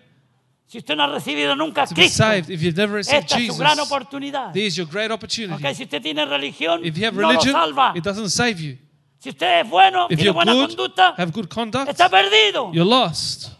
[0.66, 3.24] Si usted no ha recibido nunca a to be Cristo, saved, if you've never received
[3.24, 4.52] esta es su gran Jesus, oportunidad.
[4.52, 5.54] there's your great opportunity.
[5.66, 7.92] Ok, Si usted tiene religión, If you have no lo religion, salva.
[7.96, 8.76] it doesn't save you.
[9.18, 12.70] Si usted es bueno, If tiene you're buena good, conducta, have good conduct, está perdido.
[12.74, 13.52] you're lost.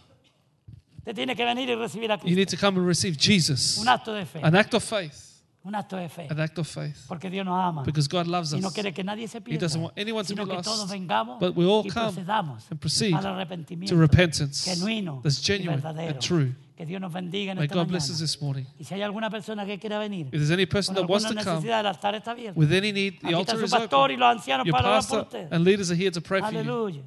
[0.99, 3.77] Usted tiene que venir y recibir a You need to come and receive Jesus.
[3.77, 4.39] Un acto de fe.
[4.41, 5.22] An act of faith.
[5.65, 6.27] Un acto de fe.
[6.29, 7.05] An act of faith.
[7.07, 7.83] Porque Dios nos ama.
[7.83, 8.73] Because God loves Y no us.
[8.73, 9.61] quiere que nadie se pierda.
[9.61, 10.65] doesn't want anyone to be que lost.
[10.65, 15.21] todos vengamos But we all y come procedamos and proceed al arrepentimiento to repentance genuino
[15.23, 16.09] that's genuine verdadero.
[16.11, 16.53] and true.
[16.75, 17.91] Que Dios nos bendiga en May esta God mañana.
[17.91, 18.65] bless us this morning.
[18.77, 21.33] Y si hay alguna persona que quiera venir If there's any person that wants to
[21.35, 22.59] come necesidad, el altar está abierto.
[22.59, 24.19] with any need, the Aquí altar is pastor y open.
[24.19, 26.59] los ancianos Your para orar por pastor and leaders are here to pray for you.
[26.59, 27.03] Aleluya.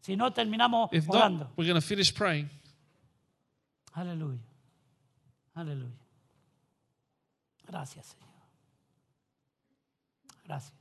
[0.00, 1.44] Si no, terminamos If orando.
[1.44, 2.48] not, we're going to finish praying.
[3.94, 4.38] Aleluya.
[5.54, 5.92] Aleluya.
[7.66, 8.26] Gracias, Señor.
[10.44, 10.72] Gracias.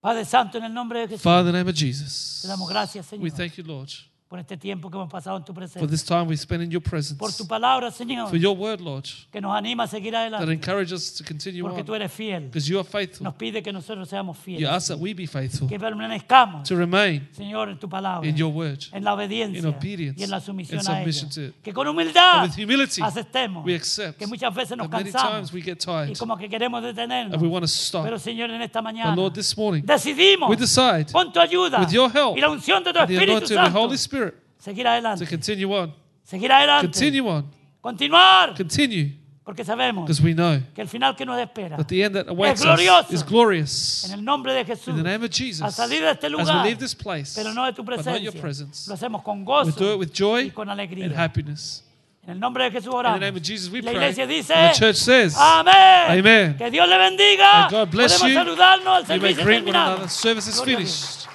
[0.00, 2.68] Padre Santo, en el nombre de Jesús, Father, in the name of Jesus, te damos
[2.68, 3.90] gracias, we thank you, Lord,
[4.28, 5.86] por este tiempo que hemos pasado en tu for presencia.
[5.88, 9.04] this time we spend in your Por presence, tu palabra, Señor, for your word, Lord,
[9.30, 10.52] que nos anima a seguir that adelante.
[10.52, 12.40] encourage us to continue Porque tú eres fiel.
[12.46, 13.22] Because you are faithful.
[13.24, 14.68] Nos pide que nosotros seamos You fieles.
[14.68, 18.28] ask that we be faithful, Que permanezcamos, to remain Señor, en tu palabra.
[18.28, 18.80] in your word.
[18.92, 21.12] En la obediencia in obedience, y en la sumisión in a ella.
[21.12, 21.62] submission to it.
[21.62, 25.12] Que con humildad And with humility, aceptemos we accept que muchas veces nos that many
[25.12, 27.34] cansamos times we get y tired como que queremos detenernos.
[27.34, 28.02] and we want to stop.
[28.02, 31.78] Pero Señor, en esta mañana But Lord, this morning, decidimos we decide con tu ayuda
[31.78, 34.25] with your help y la unción de tu Espíritu of the Santo Holy Spirit
[34.74, 34.86] seguir
[35.18, 35.94] to continue on.
[36.24, 36.88] Seguir adelante.
[36.88, 37.50] Continue on.
[37.80, 38.54] Continuar.
[38.56, 39.12] Continue.
[39.44, 42.26] Porque sabemos Because we know que el final que nos espera that the end that
[42.28, 43.12] awaits us glorioso.
[43.12, 44.04] is glorious.
[44.06, 46.32] en el nombre de Jesús In the name of Jesus, al salir de este as
[46.32, 49.22] we lugar, leave this place, pero no de tu but not your presence, lo hacemos
[49.22, 51.04] con we gozo do it with joy y con alegría.
[51.04, 51.84] and happiness.
[52.24, 54.02] En el nombre de Jesús In the name of Jesus, we la pray.
[54.10, 56.18] iglesia dice, And the church says, Amén.
[56.18, 56.56] Amen.
[56.58, 57.70] Que Dios le bendiga.
[57.70, 58.34] May God bless Podemos you.
[58.34, 59.08] saludarnos.
[59.10, 59.94] El You may servicio greet one terminado.
[59.98, 60.08] another.
[60.08, 61.25] Service is Gloria finished.